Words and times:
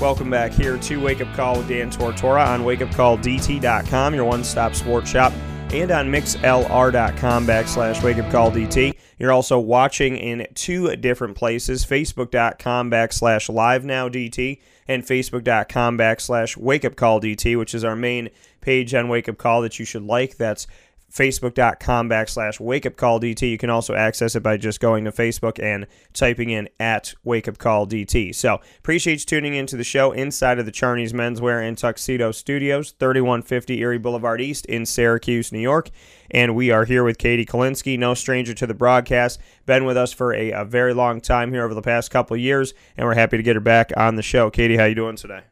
Welcome 0.00 0.30
back 0.30 0.52
here 0.52 0.78
to 0.78 0.96
Wake 0.96 1.20
Up 1.20 1.30
Call 1.36 1.58
with 1.58 1.68
Dan 1.68 1.90
Tortora 1.90 2.46
on 2.46 2.62
wakeupcalldt.com, 2.62 4.14
your 4.14 4.24
one 4.24 4.42
stop 4.42 4.74
sports 4.74 5.10
shop, 5.10 5.30
and 5.74 5.90
on 5.90 6.08
mixlr.com 6.08 7.46
backslash 7.46 7.96
wakeupcalldt. 7.96 8.96
You're 9.18 9.30
also 9.30 9.58
watching 9.58 10.16
in 10.16 10.46
two 10.54 10.96
different 10.96 11.36
places 11.36 11.84
facebook.com 11.84 12.90
backslash 12.90 13.52
live 13.52 13.84
now 13.84 14.08
DT 14.08 14.62
and 14.88 15.02
facebook.com 15.04 15.98
backslash 15.98 16.56
wakeupcalldt, 16.56 17.58
which 17.58 17.74
is 17.74 17.84
our 17.84 17.94
main 17.94 18.30
page 18.62 18.94
on 18.94 19.08
Wake 19.10 19.28
Up 19.28 19.36
Call 19.36 19.60
that 19.60 19.78
you 19.78 19.84
should 19.84 20.04
like. 20.04 20.38
That's 20.38 20.66
facebook.com 21.12 22.08
backslash 22.08 22.60
wake 22.60 22.86
up 22.86 22.96
call 22.96 23.20
DT. 23.20 23.50
You 23.50 23.58
can 23.58 23.70
also 23.70 23.94
access 23.94 24.36
it 24.36 24.42
by 24.42 24.56
just 24.56 24.80
going 24.80 25.04
to 25.04 25.12
Facebook 25.12 25.62
and 25.62 25.86
typing 26.12 26.50
in 26.50 26.68
at 26.78 27.14
wake 27.24 27.48
up 27.48 27.58
call 27.58 27.86
DT. 27.86 28.34
So 28.34 28.60
appreciate 28.78 29.20
you 29.20 29.26
tuning 29.26 29.54
into 29.54 29.76
the 29.76 29.84
show 29.84 30.12
inside 30.12 30.58
of 30.58 30.66
the 30.66 30.72
Charney's 30.72 31.12
Menswear 31.12 31.66
and 31.66 31.76
Tuxedo 31.76 32.30
Studios, 32.32 32.92
3150 32.92 33.80
Erie 33.80 33.98
Boulevard 33.98 34.40
East 34.40 34.66
in 34.66 34.86
Syracuse, 34.86 35.52
New 35.52 35.58
York. 35.58 35.90
And 36.30 36.54
we 36.54 36.70
are 36.70 36.84
here 36.84 37.02
with 37.02 37.18
Katie 37.18 37.44
Kalinsky, 37.46 37.98
no 37.98 38.14
stranger 38.14 38.54
to 38.54 38.66
the 38.66 38.74
broadcast. 38.74 39.40
Been 39.66 39.84
with 39.84 39.96
us 39.96 40.12
for 40.12 40.32
a, 40.32 40.52
a 40.52 40.64
very 40.64 40.94
long 40.94 41.20
time 41.20 41.52
here 41.52 41.64
over 41.64 41.74
the 41.74 41.82
past 41.82 42.10
couple 42.10 42.36
years, 42.36 42.72
and 42.96 43.06
we're 43.06 43.14
happy 43.14 43.36
to 43.36 43.42
get 43.42 43.56
her 43.56 43.60
back 43.60 43.90
on 43.96 44.14
the 44.14 44.22
show. 44.22 44.48
Katie, 44.48 44.76
how 44.76 44.84
you 44.84 44.94
doing 44.94 45.16
today? 45.16 45.42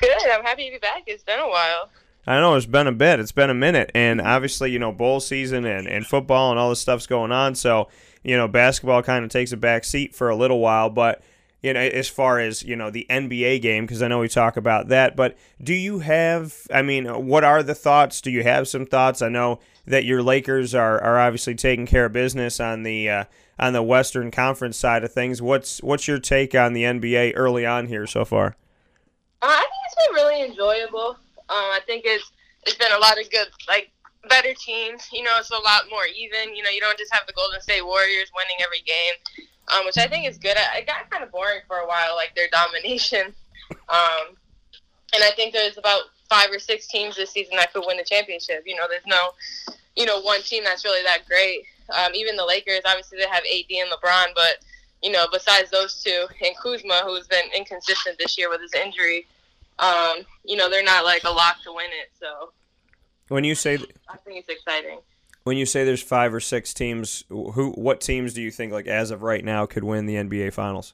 Good. 0.00 0.30
I'm 0.30 0.42
happy 0.42 0.66
to 0.66 0.72
be 0.72 0.78
back. 0.78 1.04
It's 1.06 1.22
been 1.22 1.38
a 1.38 1.48
while. 1.48 1.88
I 2.26 2.38
know 2.38 2.54
it's 2.54 2.66
been 2.66 2.86
a 2.86 2.92
bit. 2.92 3.18
It's 3.18 3.32
been 3.32 3.50
a 3.50 3.54
minute, 3.54 3.90
and 3.94 4.20
obviously, 4.20 4.70
you 4.70 4.78
know, 4.78 4.92
bowl 4.92 5.18
season 5.18 5.64
and, 5.64 5.88
and 5.88 6.06
football 6.06 6.50
and 6.50 6.58
all 6.58 6.70
this 6.70 6.80
stuff's 6.80 7.06
going 7.06 7.32
on. 7.32 7.56
So, 7.56 7.88
you 8.22 8.36
know, 8.36 8.46
basketball 8.46 9.02
kind 9.02 9.24
of 9.24 9.30
takes 9.30 9.50
a 9.52 9.56
back 9.56 9.84
seat 9.84 10.14
for 10.14 10.28
a 10.28 10.36
little 10.36 10.60
while. 10.60 10.88
But 10.88 11.22
you 11.62 11.72
know, 11.72 11.80
as 11.80 12.08
far 12.08 12.38
as 12.38 12.62
you 12.62 12.76
know, 12.76 12.90
the 12.90 13.06
NBA 13.08 13.62
game, 13.62 13.86
because 13.86 14.02
I 14.02 14.08
know 14.08 14.20
we 14.20 14.28
talk 14.28 14.56
about 14.56 14.88
that. 14.88 15.16
But 15.16 15.36
do 15.62 15.74
you 15.74 16.00
have? 16.00 16.54
I 16.72 16.82
mean, 16.82 17.06
what 17.26 17.44
are 17.44 17.62
the 17.62 17.74
thoughts? 17.74 18.20
Do 18.20 18.30
you 18.30 18.44
have 18.44 18.68
some 18.68 18.86
thoughts? 18.86 19.20
I 19.20 19.28
know 19.28 19.58
that 19.86 20.04
your 20.04 20.22
Lakers 20.22 20.74
are, 20.74 21.00
are 21.00 21.18
obviously 21.18 21.54
taking 21.56 21.86
care 21.86 22.04
of 22.06 22.12
business 22.12 22.60
on 22.60 22.84
the 22.84 23.08
uh, 23.08 23.24
on 23.58 23.72
the 23.72 23.82
Western 23.82 24.30
Conference 24.30 24.76
side 24.76 25.02
of 25.02 25.12
things. 25.12 25.42
What's 25.42 25.82
what's 25.82 26.06
your 26.06 26.18
take 26.18 26.54
on 26.54 26.72
the 26.72 26.82
NBA 26.82 27.32
early 27.34 27.66
on 27.66 27.86
here 27.86 28.06
so 28.06 28.24
far? 28.24 28.56
Uh, 29.40 29.46
I 29.46 29.58
think 29.58 29.72
it's 29.86 30.06
been 30.06 30.14
really 30.14 30.42
enjoyable. 30.42 31.16
Um, 31.52 31.68
I 31.70 31.80
think 31.84 32.04
it's 32.06 32.32
it's 32.64 32.76
been 32.76 32.92
a 32.92 32.98
lot 32.98 33.20
of 33.20 33.30
good 33.30 33.48
like 33.68 33.90
better 34.28 34.54
teams. 34.54 35.08
You 35.12 35.22
know, 35.22 35.36
it's 35.38 35.50
a 35.50 35.58
lot 35.58 35.84
more 35.90 36.06
even. 36.06 36.56
You 36.56 36.62
know, 36.62 36.70
you 36.70 36.80
don't 36.80 36.98
just 36.98 37.12
have 37.12 37.26
the 37.26 37.34
Golden 37.34 37.60
State 37.60 37.84
Warriors 37.84 38.30
winning 38.34 38.56
every 38.62 38.80
game, 38.80 39.46
um, 39.68 39.84
which 39.84 39.98
I 39.98 40.06
think 40.06 40.26
is 40.26 40.38
good. 40.38 40.56
It 40.56 40.86
got 40.86 41.10
kind 41.10 41.22
of 41.22 41.30
boring 41.30 41.60
for 41.68 41.78
a 41.78 41.86
while, 41.86 42.16
like 42.16 42.34
their 42.34 42.48
domination. 42.50 43.34
Um, 43.88 44.36
and 45.14 45.24
I 45.24 45.30
think 45.34 45.54
there's 45.54 45.78
about 45.78 46.02
five 46.28 46.50
or 46.50 46.58
six 46.58 46.86
teams 46.88 47.16
this 47.16 47.30
season 47.30 47.56
that 47.56 47.72
could 47.72 47.84
win 47.86 47.96
the 47.96 48.04
championship. 48.04 48.64
You 48.66 48.76
know, 48.76 48.84
there's 48.88 49.06
no, 49.06 49.30
you 49.96 50.04
know, 50.04 50.20
one 50.20 50.42
team 50.42 50.64
that's 50.64 50.84
really 50.84 51.02
that 51.04 51.26
great. 51.26 51.64
Um, 51.90 52.12
even 52.14 52.36
the 52.36 52.44
Lakers, 52.44 52.80
obviously, 52.84 53.18
they 53.18 53.26
have 53.26 53.42
AD 53.44 53.70
and 53.70 53.90
LeBron, 53.90 54.34
but 54.34 54.64
you 55.02 55.10
know, 55.10 55.26
besides 55.32 55.70
those 55.70 56.02
two 56.02 56.26
and 56.44 56.56
Kuzma, 56.62 57.02
who's 57.04 57.26
been 57.26 57.44
inconsistent 57.56 58.18
this 58.18 58.38
year 58.38 58.48
with 58.48 58.60
his 58.60 58.72
injury, 58.74 59.26
um, 59.78 60.18
you 60.44 60.56
know, 60.56 60.68
they're 60.70 60.84
not 60.84 61.04
like 61.04 61.24
a 61.24 61.30
lock 61.30 61.62
to 61.64 61.72
win 61.72 61.86
it. 61.86 62.10
So 62.18 62.52
when 63.28 63.44
you 63.44 63.54
say, 63.54 63.78
I 64.08 64.16
think 64.18 64.38
it's 64.38 64.48
exciting. 64.48 64.98
When 65.44 65.56
you 65.56 65.66
say 65.66 65.84
there's 65.84 66.02
five 66.02 66.32
or 66.32 66.40
six 66.40 66.72
teams, 66.72 67.24
who, 67.28 67.72
what 67.72 68.00
teams 68.00 68.32
do 68.34 68.42
you 68.42 68.50
think, 68.50 68.72
like 68.72 68.86
as 68.86 69.10
of 69.10 69.22
right 69.22 69.44
now, 69.44 69.66
could 69.66 69.82
win 69.82 70.06
the 70.06 70.14
NBA 70.14 70.52
Finals? 70.52 70.92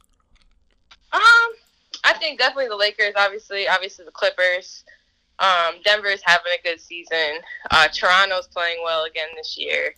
Um, 1.12 1.20
I 2.04 2.14
think 2.18 2.38
definitely 2.38 2.68
the 2.68 2.76
Lakers. 2.76 3.12
Obviously, 3.16 3.68
obviously 3.68 4.04
the 4.04 4.10
Clippers. 4.10 4.84
Um, 5.38 5.74
Denver's 5.84 6.22
having 6.24 6.52
a 6.58 6.62
good 6.62 6.80
season. 6.80 7.40
Uh, 7.70 7.88
Toronto's 7.88 8.48
playing 8.48 8.78
well 8.82 9.04
again 9.04 9.28
this 9.36 9.58
year. 9.58 9.94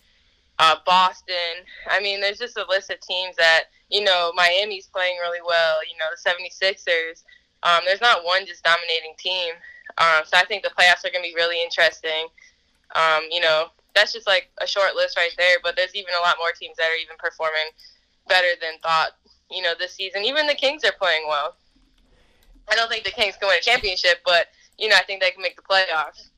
Uh, 0.59 0.75
Boston. 0.85 1.65
I 1.89 1.99
mean, 2.01 2.21
there's 2.21 2.37
just 2.37 2.57
a 2.57 2.65
list 2.69 2.91
of 2.91 2.99
teams 3.01 3.35
that, 3.37 3.65
you 3.89 4.03
know, 4.03 4.31
Miami's 4.35 4.87
playing 4.87 5.17
really 5.21 5.39
well. 5.45 5.79
You 5.83 5.97
know, 5.97 6.05
the 6.11 6.29
76ers. 6.29 7.23
Um, 7.63 7.81
there's 7.85 8.01
not 8.01 8.25
one 8.25 8.45
just 8.45 8.63
dominating 8.63 9.13
team. 9.17 9.53
Um, 9.97 10.23
so 10.25 10.37
I 10.37 10.45
think 10.45 10.63
the 10.63 10.69
playoffs 10.69 11.05
are 11.05 11.11
going 11.11 11.23
to 11.23 11.29
be 11.29 11.35
really 11.35 11.61
interesting. 11.61 12.27
Um, 12.95 13.23
you 13.29 13.41
know, 13.41 13.67
that's 13.93 14.13
just 14.13 14.27
like 14.27 14.49
a 14.61 14.67
short 14.67 14.95
list 14.95 15.17
right 15.17 15.33
there, 15.37 15.57
but 15.63 15.75
there's 15.75 15.95
even 15.95 16.13
a 16.17 16.21
lot 16.21 16.35
more 16.39 16.51
teams 16.57 16.77
that 16.77 16.89
are 16.89 17.01
even 17.01 17.15
performing 17.19 17.69
better 18.27 18.47
than 18.61 18.79
thought, 18.81 19.11
you 19.49 19.61
know, 19.61 19.73
this 19.77 19.93
season. 19.93 20.23
Even 20.23 20.47
the 20.47 20.55
Kings 20.55 20.83
are 20.83 20.93
playing 20.97 21.25
well. 21.27 21.55
I 22.69 22.75
don't 22.75 22.89
think 22.89 23.03
the 23.03 23.11
Kings 23.11 23.35
can 23.37 23.49
win 23.49 23.57
a 23.57 23.61
championship, 23.61 24.19
but, 24.25 24.47
you 24.77 24.87
know, 24.87 24.95
I 24.95 25.03
think 25.03 25.21
they 25.21 25.31
can 25.31 25.41
make 25.41 25.57
the 25.57 25.61
playoffs. 25.61 26.29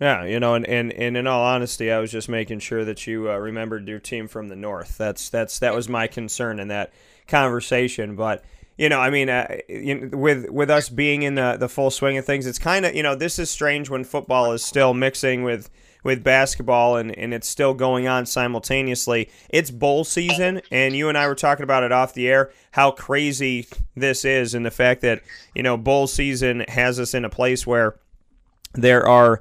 Yeah, 0.00 0.24
you 0.24 0.40
know, 0.40 0.54
and, 0.54 0.66
and, 0.66 0.92
and 0.92 1.16
in 1.16 1.26
all 1.26 1.42
honesty, 1.42 1.90
I 1.90 1.98
was 1.98 2.12
just 2.12 2.28
making 2.28 2.58
sure 2.60 2.84
that 2.84 3.06
you 3.06 3.30
uh, 3.30 3.36
remembered 3.36 3.88
your 3.88 3.98
team 3.98 4.28
from 4.28 4.48
the 4.48 4.56
north. 4.56 4.98
That's 4.98 5.30
that's 5.30 5.58
that 5.60 5.74
was 5.74 5.88
my 5.88 6.06
concern 6.06 6.60
in 6.60 6.68
that 6.68 6.92
conversation. 7.26 8.14
But 8.14 8.44
you 8.76 8.90
know, 8.90 9.00
I 9.00 9.10
mean, 9.10 9.30
uh, 9.30 9.56
you 9.68 9.94
know, 9.94 10.16
with 10.18 10.50
with 10.50 10.70
us 10.70 10.88
being 10.88 11.22
in 11.22 11.34
the 11.34 11.56
the 11.58 11.68
full 11.68 11.90
swing 11.90 12.18
of 12.18 12.26
things, 12.26 12.46
it's 12.46 12.58
kind 12.58 12.84
of 12.84 12.94
you 12.94 13.02
know 13.02 13.14
this 13.14 13.38
is 13.38 13.50
strange 13.50 13.88
when 13.88 14.04
football 14.04 14.52
is 14.52 14.62
still 14.62 14.92
mixing 14.92 15.42
with 15.42 15.70
with 16.04 16.22
basketball 16.22 16.96
and, 16.96 17.16
and 17.18 17.34
it's 17.34 17.48
still 17.48 17.74
going 17.74 18.06
on 18.06 18.26
simultaneously. 18.26 19.28
It's 19.48 19.70
bowl 19.70 20.04
season, 20.04 20.60
and 20.70 20.94
you 20.94 21.08
and 21.08 21.16
I 21.16 21.26
were 21.26 21.34
talking 21.34 21.64
about 21.64 21.82
it 21.82 21.92
off 21.92 22.14
the 22.14 22.28
air 22.28 22.52
how 22.72 22.90
crazy 22.90 23.66
this 23.96 24.24
is, 24.24 24.54
and 24.54 24.64
the 24.64 24.70
fact 24.70 25.00
that 25.00 25.22
you 25.54 25.62
know 25.62 25.76
bowl 25.78 26.06
season 26.06 26.64
has 26.68 27.00
us 27.00 27.14
in 27.14 27.24
a 27.24 27.30
place 27.30 27.66
where 27.66 27.96
there 28.74 29.08
are, 29.08 29.40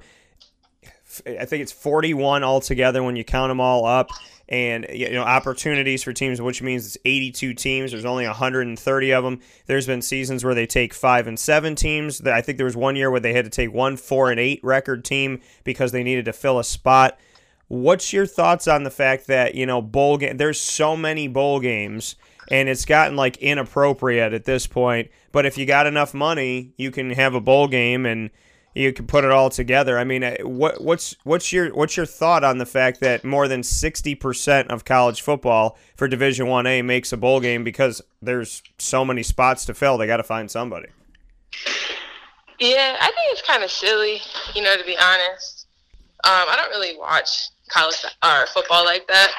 I 1.28 1.44
think 1.44 1.62
it's 1.62 1.74
41 1.74 2.44
altogether 2.44 3.04
when 3.04 3.18
you 3.18 3.26
count 3.26 3.50
them 3.50 3.60
all 3.60 3.86
up 3.86 4.10
and 4.48 4.86
you 4.94 5.12
know 5.12 5.24
opportunities 5.24 6.04
for 6.04 6.14
teams, 6.14 6.42
which 6.42 6.62
means 6.62 6.86
it's 6.86 6.98
82 7.06 7.54
teams. 7.54 7.92
There's 7.92 8.06
only 8.06 8.26
130 8.26 9.14
of 9.14 9.24
them. 9.24 9.40
There's 9.66 9.88
been 9.88 10.02
seasons 10.02 10.44
where 10.44 10.56
they 10.56 10.68
take 10.68 10.94
five 10.94 11.28
and 11.28 11.40
seven 11.40 11.76
teams. 11.76 12.26
I 12.26 12.42
think 12.42 12.58
there 12.58 12.66
was 12.66 12.78
one 12.78 12.96
year 12.96 13.10
where 13.10 13.20
they 13.20 13.34
had 13.34 13.46
to 13.46 13.52
take 13.52 13.74
one 13.74 13.98
four 13.98 14.32
and 14.32 14.40
eight 14.40 14.60
record 14.64 15.04
team 15.04 15.42
because 15.64 15.92
they 15.92 16.04
needed 16.04 16.26
to 16.26 16.34
fill 16.34 16.60
a 16.60 16.64
spot. 16.64 17.20
What's 17.68 18.14
your 18.14 18.28
thoughts 18.28 18.68
on 18.68 18.84
the 18.84 18.92
fact 18.92 19.28
that 19.28 19.56
you 19.56 19.66
know 19.66 19.82
bowl 19.82 20.18
game? 20.18 20.38
There's 20.38 20.60
so 20.60 20.96
many 20.96 21.28
bowl 21.28 21.60
games, 21.60 22.16
and 22.52 22.70
it's 22.70 22.86
gotten 22.86 23.16
like 23.16 23.38
inappropriate 23.38 24.34
at 24.34 24.46
this 24.46 24.68
point. 24.68 25.10
But 25.32 25.46
if 25.46 25.58
you 25.58 25.66
got 25.66 25.88
enough 25.88 26.14
money, 26.14 26.74
you 26.78 26.92
can 26.92 27.10
have 27.12 27.34
a 27.34 27.42
bowl 27.42 27.68
game 27.68 28.06
and 28.06 28.30
you 28.76 28.92
can 28.92 29.08
put 29.08 29.24
it 29.24 29.32
all 29.32 29.50
together. 29.50 29.98
I 29.98 30.04
mean, 30.04 30.24
uh, 30.24 30.36
what 30.42 30.82
what's 30.82 31.16
what's 31.24 31.52
your 31.52 31.74
what's 31.74 31.96
your 31.96 32.06
thought 32.06 32.44
on 32.44 32.58
the 32.58 32.66
fact 32.66 33.00
that 33.00 33.24
more 33.24 33.48
than 33.48 33.64
sixty 33.64 34.14
percent 34.14 34.70
of 34.70 34.86
college 34.86 35.22
football 35.22 35.78
for 35.96 36.08
Division 36.08 36.48
One 36.48 36.68
A 36.68 36.82
makes 36.82 37.14
a 37.14 37.18
bowl 37.18 37.40
game 37.40 37.64
because 37.64 38.02
there's 38.22 38.62
so 38.78 39.06
many 39.06 39.24
spots 39.24 39.66
to 39.66 39.74
fill. 39.74 39.98
They 39.98 40.08
got 40.08 40.18
to 40.18 40.24
find 40.24 40.52
somebody. 40.52 40.90
Yeah, 42.60 42.98
I 43.00 43.06
think 43.06 43.32
it's 43.32 43.42
kind 43.42 43.64
of 43.64 43.72
silly, 43.72 44.22
you 44.54 44.62
know, 44.62 44.76
to 44.78 44.86
be 44.86 44.98
honest. 44.98 45.68
Um, 46.24 46.46
I 46.50 46.56
don't 46.56 46.70
really 46.70 46.98
watch 46.98 47.50
college 47.70 47.96
or 48.24 48.48
football 48.48 48.84
like 48.86 49.08
that. 49.08 49.32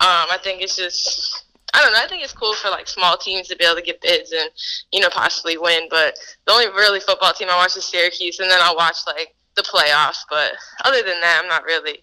Um, 0.00 0.28
I 0.30 0.38
think 0.42 0.62
it's 0.62 0.76
just 0.76 1.41
I 1.74 1.80
don't 1.80 1.92
know. 1.92 2.00
I 2.02 2.06
think 2.06 2.22
it's 2.22 2.32
cool 2.32 2.54
for 2.54 2.68
like 2.68 2.86
small 2.86 3.16
teams 3.16 3.48
to 3.48 3.56
be 3.56 3.64
able 3.64 3.76
to 3.76 3.82
get 3.82 4.02
bids 4.02 4.32
and 4.32 4.50
you 4.92 5.00
know 5.00 5.08
possibly 5.10 5.56
win. 5.56 5.88
But 5.88 6.16
the 6.46 6.52
only 6.52 6.66
really 6.66 7.00
football 7.00 7.32
team 7.32 7.48
I 7.50 7.56
watch 7.56 7.76
is 7.76 7.84
Syracuse, 7.84 8.40
and 8.40 8.50
then 8.50 8.58
I'll 8.62 8.76
watch 8.76 8.98
like 9.06 9.34
the 9.56 9.62
playoffs. 9.62 10.20
But 10.28 10.52
other 10.84 11.02
than 11.02 11.20
that, 11.20 11.40
I'm 11.42 11.48
not 11.48 11.64
really. 11.64 12.02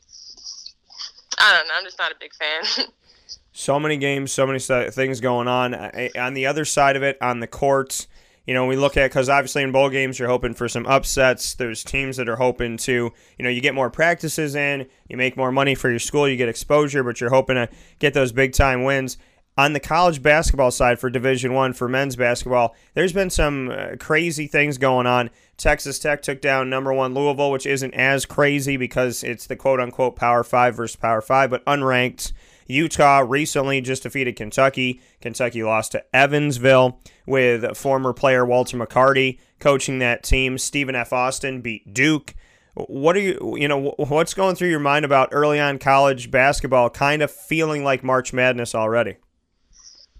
I 1.38 1.54
don't 1.54 1.68
know. 1.68 1.76
I'm 1.78 1.84
just 1.84 2.00
not 2.00 2.12
a 2.12 2.16
big 2.20 2.34
fan. 2.34 2.88
so 3.54 3.80
many 3.80 3.98
games, 3.98 4.32
so 4.32 4.48
many 4.48 4.60
things 4.60 5.20
going 5.20 5.48
on. 5.48 5.74
On 6.18 6.34
the 6.34 6.48
other 6.48 6.66
side 6.66 6.96
of 6.96 7.04
it, 7.04 7.18
on 7.22 7.40
the 7.40 7.48
courts, 7.48 8.08
you 8.46 8.56
know, 8.56 8.66
we 8.66 8.76
look 8.76 8.98
at 8.98 9.12
because 9.12 9.30
obviously 9.30 9.62
in 9.62 9.72
bowl 9.72 9.90
games 9.90 10.18
you're 10.18 10.28
hoping 10.28 10.56
for 10.56 10.68
some 10.68 10.88
upsets. 10.88 11.54
There's 11.54 11.84
teams 11.84 12.18
that 12.18 12.28
are 12.28 12.38
hoping 12.38 12.78
to, 12.78 13.14
you 13.38 13.44
know, 13.44 13.50
you 13.50 13.62
get 13.62 13.76
more 13.76 13.92
practices 13.92 14.56
in, 14.56 14.88
you 15.08 15.18
make 15.18 15.38
more 15.38 15.52
money 15.52 15.76
for 15.76 15.90
your 15.90 16.00
school, 16.00 16.28
you 16.28 16.36
get 16.36 16.50
exposure, 16.50 17.04
but 17.04 17.22
you're 17.22 17.30
hoping 17.30 17.58
to 17.58 17.70
get 18.00 18.16
those 18.16 18.32
big 18.32 18.54
time 18.54 18.84
wins 18.84 19.18
on 19.60 19.74
the 19.74 19.80
college 19.82 20.22
basketball 20.22 20.72
side 20.72 21.00
for 21.00 21.10
Division 21.10 21.54
One 21.54 21.74
for 21.74 21.90
men's 21.90 22.16
basketball, 22.16 22.74
there's 22.94 23.12
been 23.12 23.30
some 23.30 23.70
uh, 23.70 23.90
crazy 24.00 24.48
things 24.48 24.78
going 24.78 25.06
on. 25.06 25.30
Texas 25.58 26.00
Tech 26.00 26.22
took 26.22 26.40
down 26.40 26.70
number 26.70 26.94
one 26.94 27.14
Louisville, 27.14 27.52
which 27.52 27.66
isn't 27.66 27.94
as 27.94 28.26
crazy 28.26 28.78
because 28.78 29.22
it's 29.22 29.48
the 29.48 29.58
quote 29.58 29.82
unquote 29.82 30.16
Power 30.16 30.46
Five 30.46 30.78
versus 30.78 30.96
Power 30.96 31.20
Five, 31.20 31.50
but 31.50 31.66
unranked. 31.66 32.32
Utah 32.68 33.26
recently 33.28 33.82
just 33.82 34.04
defeated 34.04 34.38
Kentucky. 34.38 35.02
Kentucky 35.20 35.62
lost 35.62 35.92
to 35.92 36.06
Evansville 36.16 37.02
with 37.26 37.76
former 37.76 38.14
player 38.14 38.46
Walter 38.46 38.78
McCarty 38.78 39.40
coaching 39.60 40.00
that 40.00 40.24
team. 40.24 40.58
Stephen 40.58 40.96
F. 40.96 41.12
Austin 41.12 41.60
beat 41.60 41.94
Duke. 41.94 42.34
What 42.76 43.18
are 43.18 43.20
you, 43.20 43.58
you 43.60 43.68
know, 43.68 43.94
what's 43.98 44.34
going 44.34 44.56
through 44.56 44.70
your 44.70 44.80
mind 44.80 45.04
about 45.04 45.30
early 45.34 45.60
on 45.60 45.80
college 45.80 46.32
basketball 46.32 46.90
kind 46.90 47.22
of 47.22 47.30
feeling 47.30 47.84
like 47.84 48.06
March 48.06 48.32
Madness 48.32 48.74
already? 48.74 49.18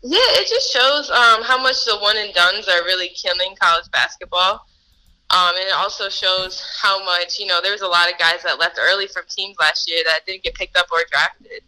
Yeah, 0.02 0.40
it 0.40 0.48
just 0.48 0.72
shows 0.72 1.10
um, 1.10 1.44
how 1.44 1.62
much 1.62 1.84
the 1.86 1.98
one 2.00 2.16
and 2.18 2.34
dones 2.34 2.68
are 2.70 2.84
really 2.84 3.10
killing 3.10 3.56
college 3.60 3.90
basketball. 3.92 4.66
Um, 5.32 5.54
and 5.56 5.68
it 5.68 5.76
also 5.76 6.10
shows 6.10 6.64
how 6.82 7.04
much, 7.04 7.38
you 7.38 7.46
know, 7.46 7.60
there 7.62 7.72
was 7.72 7.82
a 7.82 7.88
lot 7.88 8.12
of 8.12 8.18
guys 8.18 8.42
that 8.44 8.60
left 8.60 8.80
early 8.80 9.08
from 9.08 9.24
teams 9.30 9.58
last 9.60 9.90
year 9.90 10.02
that 10.06 10.26
didn't 10.26 10.44
get 10.44 10.56
picked 10.56 10.78
up 10.78 10.88
or 10.92 11.00
drafted. 11.12 11.62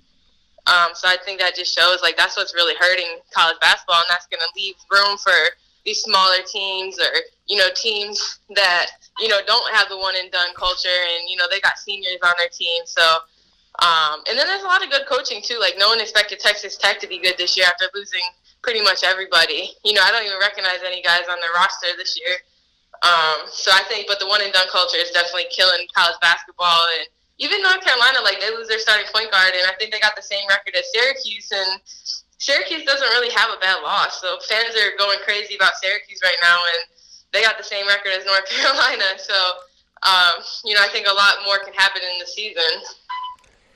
Um, 0.68 0.90
so 0.94 1.08
I 1.08 1.18
think 1.26 1.40
that 1.40 1.56
just 1.56 1.76
shows 1.76 2.02
like 2.02 2.18
that's 2.18 2.38
what's 2.38 2.54
really 2.54 2.76
hurting 2.80 3.20
college 3.34 3.58
basketball, 3.60 3.98
and 3.98 4.10
that's 4.10 4.28
going 4.28 4.42
to 4.42 4.50
leave 4.56 4.76
room 4.92 5.18
for 5.18 5.34
these 5.86 6.02
smaller 6.02 6.38
teams 6.46 7.00
or 7.00 7.10
you 7.48 7.58
know 7.58 7.68
teams 7.76 8.40
that 8.56 8.88
you 9.20 9.28
know 9.28 9.40
don't 9.48 9.74
have 9.74 9.90
the 9.90 9.98
one 9.98 10.14
and 10.22 10.32
done 10.32 10.54
culture, 10.56 10.88
and 10.88 11.30
you 11.30 11.36
know 11.36 11.46
they 11.50 11.60
got 11.62 11.80
seniors 11.80 12.20
on 12.24 12.34
their 12.38 12.50
team. 12.50 12.84
So 12.86 13.02
um, 13.82 14.22
and 14.30 14.38
then 14.38 14.48
there's 14.48 14.64
a 14.64 14.70
lot 14.70 14.84
of 14.84 14.90
good 14.90 15.06
coaching 15.10 15.42
too. 15.44 15.58
Like 15.60 15.76
no 15.78 15.90
one 15.90 16.00
expected 16.00 16.40
Texas 16.40 16.78
Tech 16.78 17.00
to 17.02 17.08
be 17.08 17.20
good 17.20 17.36
this 17.38 17.58
year 17.58 17.66
after 17.66 17.86
losing 17.94 18.24
pretty 18.62 18.82
much 18.82 19.04
everybody. 19.04 19.74
You 19.84 19.94
know 19.94 20.02
I 20.06 20.12
don't 20.12 20.26
even 20.26 20.38
recognize 20.40 20.86
any 20.86 21.02
guys 21.02 21.26
on 21.30 21.38
their 21.42 21.54
roster 21.54 21.98
this 21.98 22.18
year. 22.18 22.36
Um, 23.02 23.50
so 23.50 23.74
I 23.74 23.82
think, 23.90 24.06
but 24.08 24.20
the 24.20 24.28
one 24.28 24.42
and 24.46 24.54
done 24.54 24.70
culture 24.72 25.02
is 25.02 25.10
definitely 25.10 25.50
killing 25.50 25.90
college 25.98 26.18
basketball 26.22 26.86
and 27.00 27.10
even 27.42 27.58
North 27.66 27.82
Carolina, 27.82 28.22
like 28.22 28.38
they 28.38 28.54
lose 28.54 28.70
their 28.70 28.78
starting 28.78 29.10
point 29.10 29.34
guard, 29.34 29.58
and 29.58 29.66
I 29.66 29.74
think 29.82 29.90
they 29.90 30.00
got 30.00 30.16
the 30.16 30.22
same 30.22 30.46
record 30.46 30.78
as 30.78 30.86
Syracuse, 30.94 31.50
and 31.50 31.82
Syracuse 32.38 32.86
doesn't 32.86 33.10
really 33.10 33.34
have 33.34 33.50
a 33.50 33.58
bad 33.58 33.82
loss. 33.82 34.22
So 34.22 34.38
fans 34.46 34.78
are 34.78 34.94
going 35.02 35.18
crazy 35.26 35.58
about 35.58 35.74
Syracuse 35.82 36.22
right 36.22 36.38
now, 36.46 36.62
and 36.62 36.82
they 37.34 37.42
got 37.42 37.58
the 37.58 37.66
same 37.66 37.90
record 37.90 38.14
as 38.14 38.30
North 38.30 38.46
Carolina. 38.54 39.18
So, 39.18 39.34
um, 40.06 40.46
you 40.66 40.78
know, 40.78 40.86
I 40.86 40.90
think 40.94 41.10
a 41.10 41.18
lot 41.18 41.42
more 41.42 41.58
can 41.66 41.74
happen 41.74 42.06
in 42.06 42.22
the 42.22 42.30
season. 42.30 42.86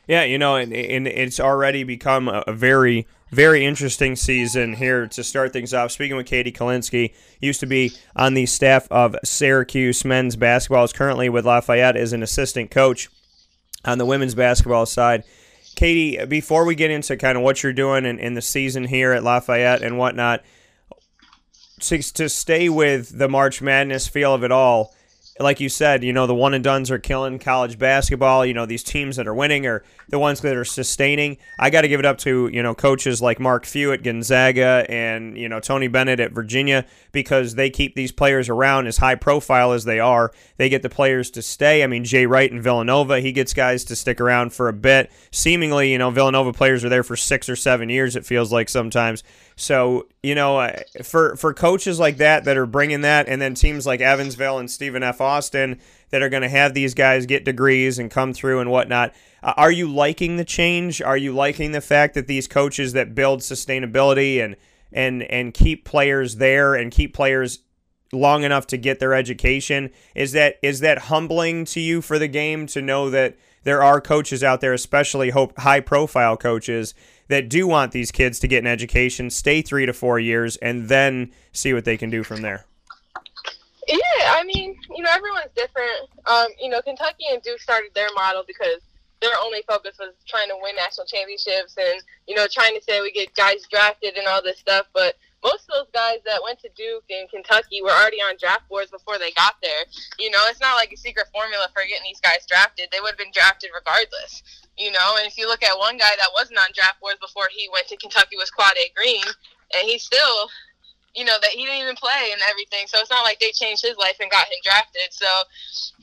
Yeah, 0.07 0.23
you 0.23 0.37
know, 0.37 0.55
and, 0.55 0.71
and 0.73 1.07
it's 1.07 1.39
already 1.39 1.83
become 1.83 2.27
a 2.27 2.53
very, 2.53 3.07
very 3.31 3.65
interesting 3.65 4.15
season 4.15 4.73
here 4.73 5.07
to 5.07 5.23
start 5.23 5.51
things 5.51 5.73
off. 5.73 5.91
Speaking 5.91 6.15
with 6.15 6.27
Katie 6.27 6.51
Kalinsky, 6.51 7.13
used 7.41 7.59
to 7.61 7.65
be 7.65 7.91
on 8.15 8.35
the 8.35 8.45
staff 8.45 8.87
of 8.91 9.15
Syracuse 9.23 10.05
men's 10.05 10.35
basketball, 10.35 10.83
is 10.83 10.93
currently 10.93 11.27
with 11.29 11.45
Lafayette 11.45 11.97
as 11.97 12.13
an 12.13 12.21
assistant 12.21 12.69
coach 12.69 13.09
on 13.83 13.97
the 13.97 14.05
women's 14.05 14.35
basketball 14.35 14.85
side. 14.85 15.23
Katie, 15.75 16.23
before 16.25 16.65
we 16.65 16.75
get 16.75 16.91
into 16.91 17.17
kind 17.17 17.37
of 17.37 17.43
what 17.43 17.63
you're 17.63 17.73
doing 17.73 18.05
in, 18.05 18.19
in 18.19 18.33
the 18.33 18.41
season 18.41 18.85
here 18.85 19.11
at 19.11 19.23
Lafayette 19.23 19.81
and 19.81 19.97
whatnot, 19.97 20.43
to, 21.81 22.01
to 22.13 22.29
stay 22.29 22.69
with 22.69 23.17
the 23.17 23.27
March 23.27 23.61
Madness 23.61 24.07
feel 24.07 24.33
of 24.33 24.43
it 24.43 24.51
all, 24.51 24.95
like 25.39 25.59
you 25.59 25.67
said, 25.67 26.01
you 26.01 26.13
know, 26.13 26.27
the 26.27 26.35
one 26.35 26.53
and 26.53 26.63
dones 26.63 26.89
are 26.89 26.97
killing 26.97 27.39
college 27.39 27.77
basketball. 27.77 28.45
You 28.45 28.53
know, 28.53 28.65
these 28.65 28.83
teams 28.83 29.17
that 29.17 29.27
are 29.27 29.33
winning 29.33 29.65
are 29.67 29.83
the 30.07 30.17
ones 30.17 30.39
that 30.41 30.55
are 30.55 30.63
sustaining. 30.63 31.37
I 31.59 31.69
got 31.69 31.81
to 31.81 31.89
give 31.89 31.99
it 31.99 32.05
up 32.05 32.17
to, 32.19 32.49
you 32.53 32.63
know, 32.63 32.73
coaches 32.73 33.21
like 33.21 33.37
Mark 33.37 33.65
Few 33.65 33.91
at 33.91 34.01
Gonzaga 34.01 34.85
and, 34.87 35.37
you 35.37 35.49
know, 35.49 35.59
Tony 35.59 35.89
Bennett 35.89 36.21
at 36.21 36.31
Virginia 36.31 36.85
because 37.11 37.55
they 37.55 37.69
keep 37.69 37.95
these 37.95 38.13
players 38.13 38.47
around 38.47 38.87
as 38.87 38.97
high 38.97 39.15
profile 39.15 39.73
as 39.73 39.83
they 39.83 39.99
are. 39.99 40.31
They 40.55 40.69
get 40.69 40.83
the 40.83 40.89
players 40.89 41.29
to 41.31 41.41
stay. 41.41 41.83
I 41.83 41.87
mean, 41.87 42.05
Jay 42.05 42.25
Wright 42.25 42.49
in 42.49 42.61
Villanova, 42.61 43.19
he 43.19 43.33
gets 43.33 43.53
guys 43.53 43.83
to 43.85 43.95
stick 43.95 44.21
around 44.21 44.53
for 44.53 44.69
a 44.69 44.73
bit. 44.73 45.11
Seemingly, 45.31 45.91
you 45.91 45.97
know, 45.97 46.11
Villanova 46.11 46.53
players 46.53 46.85
are 46.85 46.89
there 46.89 47.03
for 47.03 47.17
six 47.17 47.49
or 47.49 47.57
seven 47.57 47.89
years, 47.89 48.15
it 48.15 48.25
feels 48.25 48.53
like 48.53 48.69
sometimes. 48.69 49.21
So 49.55 50.07
you 50.21 50.35
know, 50.35 50.69
for 51.03 51.35
for 51.37 51.53
coaches 51.53 51.99
like 51.99 52.17
that 52.17 52.43
that 52.43 52.57
are 52.57 52.65
bringing 52.65 53.01
that, 53.01 53.27
and 53.29 53.41
then 53.41 53.53
teams 53.53 53.85
like 53.85 54.01
Evansville 54.01 54.59
and 54.59 54.69
Stephen 54.69 55.03
F. 55.03 55.21
Austin 55.21 55.79
that 56.09 56.21
are 56.21 56.29
going 56.29 56.43
to 56.43 56.49
have 56.49 56.73
these 56.73 56.93
guys 56.93 57.25
get 57.25 57.45
degrees 57.45 57.97
and 57.97 58.11
come 58.11 58.33
through 58.33 58.59
and 58.59 58.69
whatnot. 58.69 59.13
Uh, 59.41 59.53
are 59.57 59.71
you 59.71 59.91
liking 59.91 60.35
the 60.37 60.45
change? 60.45 61.01
Are 61.01 61.17
you 61.17 61.33
liking 61.33 61.71
the 61.71 61.81
fact 61.81 62.15
that 62.15 62.27
these 62.27 62.47
coaches 62.47 62.93
that 62.93 63.15
build 63.15 63.39
sustainability 63.39 64.43
and 64.43 64.55
and 64.91 65.23
and 65.23 65.53
keep 65.53 65.85
players 65.85 66.35
there 66.35 66.75
and 66.75 66.91
keep 66.91 67.13
players 67.13 67.59
long 68.11 68.43
enough 68.43 68.67
to 68.67 68.77
get 68.77 68.99
their 68.99 69.13
education 69.13 69.89
is 70.15 70.31
that 70.33 70.57
is 70.61 70.79
that 70.81 70.97
humbling 70.99 71.65
to 71.65 71.79
you 71.79 72.01
for 72.01 72.19
the 72.19 72.27
game 72.27 72.67
to 72.67 72.81
know 72.81 73.09
that 73.09 73.37
there 73.63 73.81
are 73.81 73.99
coaches 73.99 74.43
out 74.43 74.61
there, 74.61 74.73
especially 74.73 75.31
hope 75.31 75.57
high 75.59 75.79
profile 75.79 76.37
coaches 76.37 76.93
that 77.27 77.49
do 77.49 77.67
want 77.67 77.91
these 77.91 78.11
kids 78.11 78.39
to 78.39 78.47
get 78.47 78.59
an 78.59 78.67
education, 78.67 79.29
stay 79.29 79.61
three 79.61 79.85
to 79.85 79.93
four 79.93 80.19
years, 80.19 80.57
and 80.57 80.87
then 80.89 81.31
see 81.51 81.73
what 81.73 81.85
they 81.85 81.97
can 81.97 82.09
do 82.09 82.23
from 82.23 82.41
there. 82.41 82.65
Yeah, 83.87 83.97
I 84.23 84.43
mean, 84.45 84.75
you 84.95 85.03
know, 85.03 85.11
everyone's 85.13 85.51
different. 85.55 86.09
Um, 86.25 86.47
you 86.59 86.69
know, 86.69 86.81
Kentucky 86.81 87.25
and 87.31 87.41
Duke 87.41 87.59
started 87.59 87.91
their 87.93 88.09
model 88.15 88.43
because 88.47 88.81
their 89.21 89.33
only 89.41 89.63
focus 89.67 89.97
was 89.99 90.13
trying 90.27 90.49
to 90.49 90.55
win 90.61 90.75
national 90.75 91.05
championships 91.05 91.75
and, 91.77 92.01
you 92.27 92.35
know, 92.35 92.47
trying 92.51 92.75
to 92.75 92.83
say 92.83 93.01
we 93.01 93.11
get 93.11 93.33
guys 93.35 93.61
drafted 93.69 94.17
and 94.17 94.27
all 94.27 94.41
this 94.41 94.59
stuff. 94.59 94.87
But 94.93 95.15
most 95.45 95.69
of 95.69 95.85
those 95.85 95.93
guys 95.93 96.25
that 96.25 96.41
went 96.41 96.57
to 96.65 96.69
Duke 96.73 97.05
and 97.13 97.29
Kentucky 97.29 97.85
were 97.85 97.93
already 97.93 98.17
on 98.25 98.33
draft 98.41 98.65
boards 98.65 98.89
before 98.89 99.21
they 99.21 99.29
got 99.37 99.61
there. 99.61 99.85
You 100.17 100.33
know, 100.33 100.41
it's 100.49 100.59
not 100.59 100.73
like 100.73 100.89
a 100.91 100.97
secret 100.97 101.29
formula 101.29 101.69
for 101.69 101.85
getting 101.85 102.09
these 102.09 102.19
guys 102.19 102.49
drafted. 102.49 102.89
They 102.89 102.99
would 102.99 103.13
have 103.13 103.21
been 103.21 103.33
drafted 103.33 103.69
regardless. 103.69 104.41
You 104.73 104.91
know, 104.91 105.21
and 105.21 105.29
if 105.29 105.37
you 105.37 105.47
look 105.47 105.61
at 105.61 105.77
one 105.77 106.01
guy 106.01 106.17
that 106.17 106.33
wasn't 106.33 106.59
on 106.59 106.73
draft 106.73 106.99
boards 106.99 107.21
before 107.21 107.47
he 107.53 107.69
went 107.71 107.87
to 107.93 107.97
Kentucky 108.01 108.35
was 108.35 108.49
Quade 108.49 108.91
Green, 108.97 109.23
and 109.77 109.85
he 109.85 110.01
still 110.01 110.49
you 111.15 111.23
know 111.23 111.37
that 111.41 111.51
he 111.51 111.65
didn't 111.65 111.81
even 111.81 111.95
play 111.95 112.31
and 112.31 112.41
everything. 112.49 112.87
So 112.87 112.99
it's 112.99 113.09
not 113.09 113.23
like 113.23 113.39
they 113.39 113.51
changed 113.51 113.81
his 113.81 113.97
life 113.97 114.17
and 114.19 114.29
got 114.29 114.47
him 114.47 114.59
drafted. 114.63 115.09
So, 115.11 115.27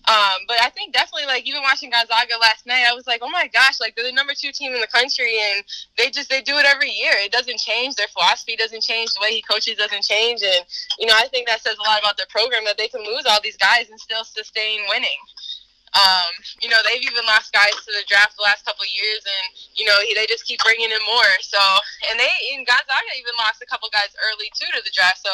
um, 0.08 0.48
but 0.48 0.56
I 0.60 0.70
think 0.70 0.92
definitely 0.92 1.26
like 1.26 1.46
even 1.46 1.62
watching 1.62 1.90
Gonzaga 1.90 2.40
last 2.40 2.66
night, 2.66 2.84
I 2.88 2.94
was 2.94 3.06
like, 3.06 3.20
oh 3.22 3.30
my 3.30 3.46
gosh, 3.52 3.78
like 3.80 3.94
they're 3.94 4.08
the 4.08 4.12
number 4.12 4.32
two 4.32 4.50
team 4.52 4.74
in 4.74 4.80
the 4.80 4.88
country, 4.88 5.36
and 5.38 5.64
they 5.98 6.10
just 6.10 6.30
they 6.30 6.40
do 6.40 6.56
it 6.56 6.66
every 6.66 6.90
year. 6.90 7.12
It 7.20 7.32
doesn't 7.32 7.58
change. 7.58 7.94
Their 7.94 8.08
philosophy 8.08 8.56
doesn't 8.56 8.82
change. 8.82 9.12
The 9.12 9.20
way 9.22 9.30
he 9.36 9.42
coaches 9.42 9.76
doesn't 9.76 10.02
change. 10.02 10.42
And 10.42 10.64
you 10.98 11.06
know, 11.06 11.14
I 11.16 11.28
think 11.28 11.46
that 11.46 11.60
says 11.60 11.76
a 11.76 11.88
lot 11.88 12.00
about 12.00 12.16
their 12.16 12.30
program 12.30 12.64
that 12.64 12.78
they 12.78 12.88
can 12.88 13.04
lose 13.04 13.24
all 13.28 13.38
these 13.42 13.56
guys 13.56 13.90
and 13.90 14.00
still 14.00 14.24
sustain 14.24 14.80
winning. 14.88 15.20
Um, 15.92 16.32
you 16.64 16.72
know, 16.72 16.80
they've 16.88 17.04
even 17.04 17.28
lost 17.28 17.52
guys 17.52 17.76
to 17.84 17.92
the 17.92 18.04
draft 18.08 18.40
the 18.40 18.46
last 18.48 18.64
couple 18.64 18.80
years, 18.88 19.20
and 19.28 19.46
you 19.76 19.84
know 19.84 20.00
they 20.00 20.24
just 20.24 20.48
keep 20.48 20.56
bringing 20.64 20.88
in 20.88 21.02
more. 21.04 21.32
So, 21.44 21.60
and 22.08 22.16
they 22.16 22.32
in 22.56 22.64
Gonzaga 22.64 23.12
even 23.20 23.36
lost 23.36 23.60
a 23.60 23.68
couple 23.68 23.92
guys 23.92 24.08
early 24.32 24.48
too 24.56 24.72
to 24.72 24.80
the 24.80 24.94
draft. 24.96 25.20
So, 25.20 25.32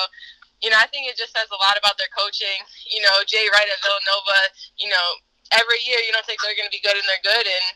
you 0.58 0.74
know, 0.74 0.78
I 0.82 0.90
think 0.90 1.06
it 1.06 1.14
just 1.14 1.30
says 1.30 1.46
a 1.54 1.60
lot 1.62 1.78
about 1.78 1.94
their 1.94 2.10
coaching. 2.10 2.58
You 2.90 3.06
know, 3.06 3.22
Jay 3.30 3.46
Wright 3.54 3.70
at 3.70 3.78
Villanova. 3.86 4.40
You 4.82 4.90
know, 4.90 5.06
every 5.54 5.78
year 5.86 6.02
you 6.02 6.10
don't 6.10 6.26
think 6.26 6.42
they're 6.42 6.58
going 6.58 6.66
to 6.66 6.74
be 6.74 6.82
good, 6.82 6.98
and 6.98 7.06
they're 7.06 7.22
good, 7.22 7.46
and 7.46 7.66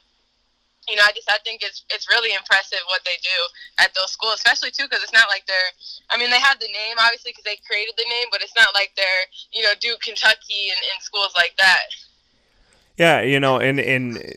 you 0.91 0.99
know, 0.99 1.07
I 1.07 1.15
just 1.15 1.31
I 1.31 1.39
think 1.47 1.63
it's 1.63 1.87
it's 1.95 2.11
really 2.11 2.35
impressive 2.35 2.83
what 2.91 3.07
they 3.07 3.15
do 3.23 3.39
at 3.79 3.95
those 3.95 4.11
schools, 4.11 4.43
especially 4.43 4.75
too 4.75 4.91
because 4.91 5.03
it's 5.07 5.15
not 5.15 5.31
like 5.31 5.47
they're. 5.47 5.71
I 6.11 6.19
mean, 6.19 6.35
they 6.35 6.43
have 6.43 6.59
the 6.59 6.67
name 6.67 6.99
obviously 6.99 7.31
because 7.31 7.47
they 7.47 7.63
created 7.63 7.95
the 7.95 8.09
name, 8.11 8.27
but 8.35 8.43
it's 8.43 8.59
not 8.59 8.75
like 8.75 8.91
they're 8.99 9.27
you 9.55 9.63
know 9.63 9.79
Duke, 9.79 10.03
Kentucky, 10.03 10.75
and, 10.75 10.81
and 10.83 10.99
schools 10.99 11.31
like 11.39 11.55
that. 11.63 11.87
Yeah, 12.97 13.23
you 13.23 13.41
know, 13.41 13.59
and 13.59 13.81
and 13.81 14.35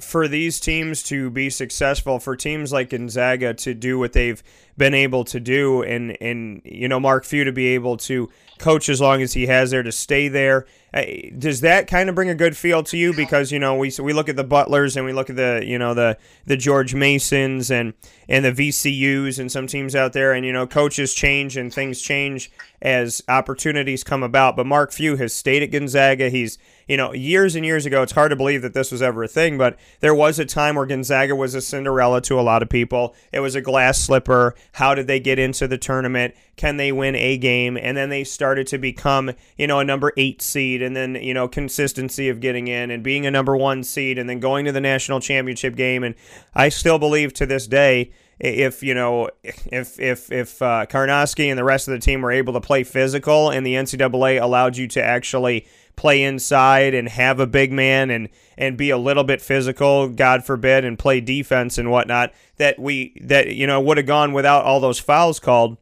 for 0.00 0.28
these 0.28 0.60
teams 0.60 1.02
to 1.04 1.30
be 1.30 1.50
successful, 1.50 2.18
for 2.18 2.36
teams 2.36 2.72
like 2.72 2.90
Gonzaga 2.90 3.54
to 3.54 3.74
do 3.74 3.98
what 3.98 4.12
they've 4.12 4.42
been 4.76 4.94
able 4.94 5.24
to 5.24 5.40
do, 5.40 5.82
and 5.82 6.16
and 6.20 6.62
you 6.64 6.88
know 6.88 6.98
Mark 6.98 7.24
Few 7.24 7.44
to 7.44 7.52
be 7.52 7.68
able 7.68 7.96
to 7.98 8.30
coach 8.58 8.88
as 8.88 9.00
long 9.00 9.22
as 9.22 9.32
he 9.32 9.46
has 9.46 9.70
there 9.70 9.82
to 9.82 9.92
stay 9.92 10.28
there. 10.28 10.66
Uh, 10.92 11.04
does 11.38 11.60
that 11.60 11.86
kind 11.86 12.08
of 12.08 12.14
bring 12.14 12.28
a 12.28 12.34
good 12.34 12.56
feel 12.56 12.82
to 12.84 12.96
you? 12.96 13.12
Because 13.12 13.52
you 13.52 13.58
know 13.58 13.76
we 13.76 13.92
we 14.00 14.12
look 14.12 14.28
at 14.28 14.36
the 14.36 14.44
Butlers 14.44 14.96
and 14.96 15.04
we 15.04 15.12
look 15.12 15.30
at 15.30 15.36
the 15.36 15.62
you 15.64 15.78
know 15.78 15.94
the 15.94 16.16
the 16.46 16.56
George 16.56 16.94
Masons 16.94 17.70
and 17.70 17.92
and 18.28 18.44
the 18.44 18.52
VCU's 18.52 19.38
and 19.38 19.52
some 19.52 19.66
teams 19.66 19.94
out 19.94 20.12
there, 20.12 20.32
and 20.32 20.46
you 20.46 20.52
know 20.52 20.66
coaches 20.66 21.14
change 21.14 21.56
and 21.56 21.72
things 21.72 22.00
change 22.00 22.50
as 22.80 23.22
opportunities 23.28 24.02
come 24.02 24.22
about. 24.22 24.56
But 24.56 24.66
Mark 24.66 24.92
Few 24.92 25.16
has 25.16 25.34
stayed 25.34 25.62
at 25.62 25.70
Gonzaga. 25.70 26.30
He's 26.30 26.58
you 26.90 26.96
know, 26.96 27.14
years 27.14 27.54
and 27.54 27.64
years 27.64 27.86
ago, 27.86 28.02
it's 28.02 28.10
hard 28.10 28.30
to 28.30 28.36
believe 28.36 28.62
that 28.62 28.74
this 28.74 28.90
was 28.90 29.00
ever 29.00 29.22
a 29.22 29.28
thing, 29.28 29.56
but 29.56 29.78
there 30.00 30.12
was 30.12 30.40
a 30.40 30.44
time 30.44 30.74
where 30.74 30.86
Gonzaga 30.86 31.36
was 31.36 31.54
a 31.54 31.60
Cinderella 31.60 32.20
to 32.22 32.40
a 32.40 32.42
lot 32.42 32.62
of 32.64 32.68
people. 32.68 33.14
It 33.30 33.38
was 33.38 33.54
a 33.54 33.60
glass 33.60 33.96
slipper. 33.96 34.56
How 34.72 34.96
did 34.96 35.06
they 35.06 35.20
get 35.20 35.38
into 35.38 35.68
the 35.68 35.78
tournament? 35.78 36.34
Can 36.56 36.78
they 36.78 36.90
win 36.90 37.14
a 37.14 37.38
game? 37.38 37.76
And 37.76 37.96
then 37.96 38.08
they 38.08 38.24
started 38.24 38.66
to 38.66 38.78
become, 38.78 39.30
you 39.56 39.68
know, 39.68 39.78
a 39.78 39.84
number 39.84 40.12
eight 40.16 40.42
seed, 40.42 40.82
and 40.82 40.96
then, 40.96 41.14
you 41.14 41.32
know, 41.32 41.46
consistency 41.46 42.28
of 42.28 42.40
getting 42.40 42.66
in 42.66 42.90
and 42.90 43.04
being 43.04 43.24
a 43.24 43.30
number 43.30 43.56
one 43.56 43.84
seed, 43.84 44.18
and 44.18 44.28
then 44.28 44.40
going 44.40 44.64
to 44.64 44.72
the 44.72 44.80
national 44.80 45.20
championship 45.20 45.76
game. 45.76 46.02
And 46.02 46.16
I 46.56 46.70
still 46.70 46.98
believe 46.98 47.32
to 47.34 47.46
this 47.46 47.68
day, 47.68 48.10
if 48.40 48.82
you 48.82 48.94
know 48.94 49.28
if 49.44 50.00
if 50.00 50.32
if 50.32 50.62
uh, 50.62 50.86
Karnowski 50.86 51.46
and 51.46 51.58
the 51.58 51.64
rest 51.64 51.86
of 51.86 51.92
the 51.92 52.00
team 52.00 52.22
were 52.22 52.32
able 52.32 52.54
to 52.54 52.60
play 52.60 52.84
physical 52.84 53.50
and 53.50 53.66
the 53.66 53.74
NCAA 53.74 54.40
allowed 54.40 54.76
you 54.76 54.88
to 54.88 55.02
actually 55.02 55.66
play 55.94 56.22
inside 56.22 56.94
and 56.94 57.10
have 57.10 57.38
a 57.38 57.46
big 57.46 57.70
man 57.70 58.10
and 58.10 58.30
and 58.56 58.78
be 58.78 58.88
a 58.88 58.96
little 58.96 59.24
bit 59.24 59.42
physical, 59.42 60.08
God 60.08 60.44
forbid, 60.44 60.84
and 60.84 60.98
play 60.98 61.20
defense 61.20 61.76
and 61.76 61.90
whatnot, 61.90 62.32
that 62.56 62.78
we 62.78 63.20
that 63.22 63.48
you 63.54 63.66
know 63.66 63.80
would 63.80 63.98
have 63.98 64.06
gone 64.06 64.32
without 64.32 64.64
all 64.64 64.80
those 64.80 64.98
fouls 64.98 65.38
called. 65.38 65.76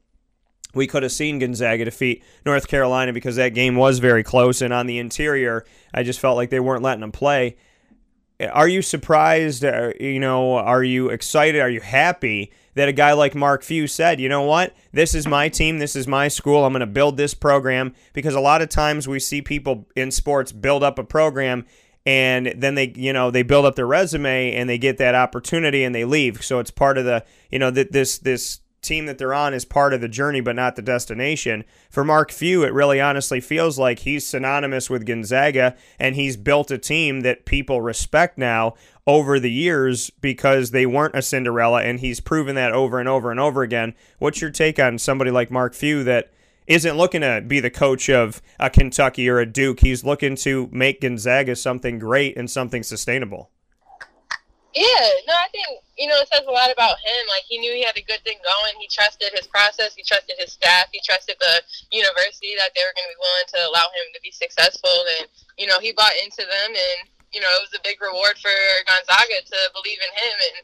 We 0.74 0.86
could 0.86 1.02
have 1.02 1.12
seen 1.12 1.38
Gonzaga 1.38 1.86
defeat 1.86 2.22
North 2.44 2.68
Carolina 2.68 3.12
because 3.12 3.36
that 3.36 3.54
game 3.54 3.76
was 3.76 4.00
very 4.00 4.22
close, 4.24 4.60
and 4.60 4.72
on 4.72 4.86
the 4.86 4.98
interior, 4.98 5.64
I 5.94 6.02
just 6.02 6.20
felt 6.20 6.36
like 6.36 6.50
they 6.50 6.60
weren't 6.60 6.82
letting 6.82 7.00
them 7.00 7.12
play. 7.12 7.56
Are 8.40 8.68
you 8.68 8.82
surprised? 8.82 9.64
Uh, 9.64 9.92
you 9.98 10.20
know, 10.20 10.56
are 10.56 10.84
you 10.84 11.08
excited? 11.08 11.60
Are 11.60 11.70
you 11.70 11.80
happy 11.80 12.52
that 12.74 12.88
a 12.88 12.92
guy 12.92 13.12
like 13.12 13.34
Mark 13.34 13.64
Few 13.64 13.88
said, 13.88 14.20
you 14.20 14.28
know 14.28 14.42
what? 14.42 14.76
This 14.92 15.12
is 15.12 15.26
my 15.26 15.48
team. 15.48 15.78
This 15.78 15.96
is 15.96 16.06
my 16.06 16.28
school. 16.28 16.64
I'm 16.64 16.72
going 16.72 16.80
to 16.80 16.86
build 16.86 17.16
this 17.16 17.34
program 17.34 17.94
because 18.12 18.36
a 18.36 18.40
lot 18.40 18.62
of 18.62 18.68
times 18.68 19.08
we 19.08 19.18
see 19.18 19.42
people 19.42 19.88
in 19.96 20.12
sports 20.12 20.52
build 20.52 20.84
up 20.84 21.00
a 21.00 21.04
program 21.04 21.66
and 22.06 22.54
then 22.56 22.74
they 22.74 22.92
you 22.96 23.12
know 23.12 23.30
they 23.30 23.42
build 23.42 23.66
up 23.66 23.74
their 23.74 23.86
resume 23.86 24.54
and 24.54 24.70
they 24.70 24.78
get 24.78 24.98
that 24.98 25.14
opportunity 25.14 25.84
and 25.84 25.94
they 25.94 26.04
leave 26.04 26.42
so 26.42 26.58
it's 26.58 26.70
part 26.70 26.96
of 26.96 27.04
the 27.04 27.24
you 27.50 27.58
know 27.58 27.70
that 27.70 27.92
this 27.92 28.18
this 28.18 28.60
team 28.88 29.06
that 29.06 29.18
they're 29.18 29.34
on 29.34 29.54
is 29.54 29.64
part 29.64 29.92
of 29.92 30.00
the 30.00 30.08
journey 30.08 30.40
but 30.40 30.56
not 30.56 30.74
the 30.74 30.82
destination. 30.82 31.64
For 31.90 32.04
Mark 32.04 32.32
Few, 32.32 32.64
it 32.64 32.72
really 32.72 33.00
honestly 33.00 33.40
feels 33.40 33.78
like 33.78 34.00
he's 34.00 34.26
synonymous 34.26 34.88
with 34.88 35.06
Gonzaga 35.06 35.76
and 35.98 36.14
he's 36.16 36.36
built 36.36 36.70
a 36.70 36.78
team 36.78 37.20
that 37.20 37.44
people 37.44 37.80
respect 37.80 38.38
now 38.38 38.74
over 39.06 39.38
the 39.38 39.50
years 39.50 40.10
because 40.20 40.70
they 40.70 40.86
weren't 40.86 41.14
a 41.14 41.22
Cinderella 41.22 41.82
and 41.82 42.00
he's 42.00 42.20
proven 42.20 42.54
that 42.56 42.72
over 42.72 42.98
and 42.98 43.08
over 43.08 43.30
and 43.30 43.38
over 43.38 43.62
again. 43.62 43.94
What's 44.18 44.40
your 44.40 44.50
take 44.50 44.78
on 44.78 44.98
somebody 44.98 45.30
like 45.30 45.50
Mark 45.50 45.74
Few 45.74 46.02
that 46.04 46.32
isn't 46.66 46.96
looking 46.96 47.22
to 47.22 47.42
be 47.46 47.60
the 47.60 47.70
coach 47.70 48.10
of 48.10 48.42
a 48.58 48.68
Kentucky 48.68 49.28
or 49.28 49.38
a 49.38 49.46
Duke? 49.46 49.80
He's 49.80 50.04
looking 50.04 50.36
to 50.36 50.68
make 50.72 51.00
Gonzaga 51.00 51.56
something 51.56 51.98
great 51.98 52.36
and 52.36 52.50
something 52.50 52.82
sustainable. 52.82 53.50
Yeah, 54.76 55.08
no, 55.24 55.32
I 55.32 55.48
think 55.48 55.80
you 55.96 56.06
know 56.06 56.20
it 56.20 56.28
says 56.28 56.44
a 56.44 56.52
lot 56.52 56.68
about 56.68 57.00
him. 57.00 57.22
Like 57.32 57.48
he 57.48 57.56
knew 57.56 57.72
he 57.72 57.88
had 57.88 57.96
a 57.96 58.04
good 58.04 58.20
thing 58.20 58.36
going. 58.44 58.76
He 58.76 58.86
trusted 58.86 59.32
his 59.32 59.48
process. 59.48 59.96
He 59.96 60.04
trusted 60.04 60.36
his 60.36 60.52
staff. 60.52 60.92
He 60.92 61.00
trusted 61.00 61.40
the 61.40 61.64
university 61.90 62.52
that 62.60 62.76
they 62.76 62.84
were 62.84 62.92
going 62.92 63.08
to 63.08 63.14
be 63.16 63.22
willing 63.24 63.48
to 63.56 63.60
allow 63.64 63.88
him 63.96 64.06
to 64.12 64.20
be 64.20 64.30
successful. 64.30 64.92
And 65.18 65.26
you 65.56 65.66
know 65.66 65.80
he 65.80 65.96
bought 65.96 66.12
into 66.20 66.44
them, 66.44 66.70
and 66.76 66.98
you 67.32 67.40
know 67.40 67.48
it 67.48 67.64
was 67.64 67.72
a 67.72 67.82
big 67.82 67.96
reward 67.96 68.36
for 68.36 68.52
Gonzaga 68.84 69.40
to 69.40 69.58
believe 69.72 70.04
in 70.04 70.12
him. 70.12 70.36
And 70.52 70.56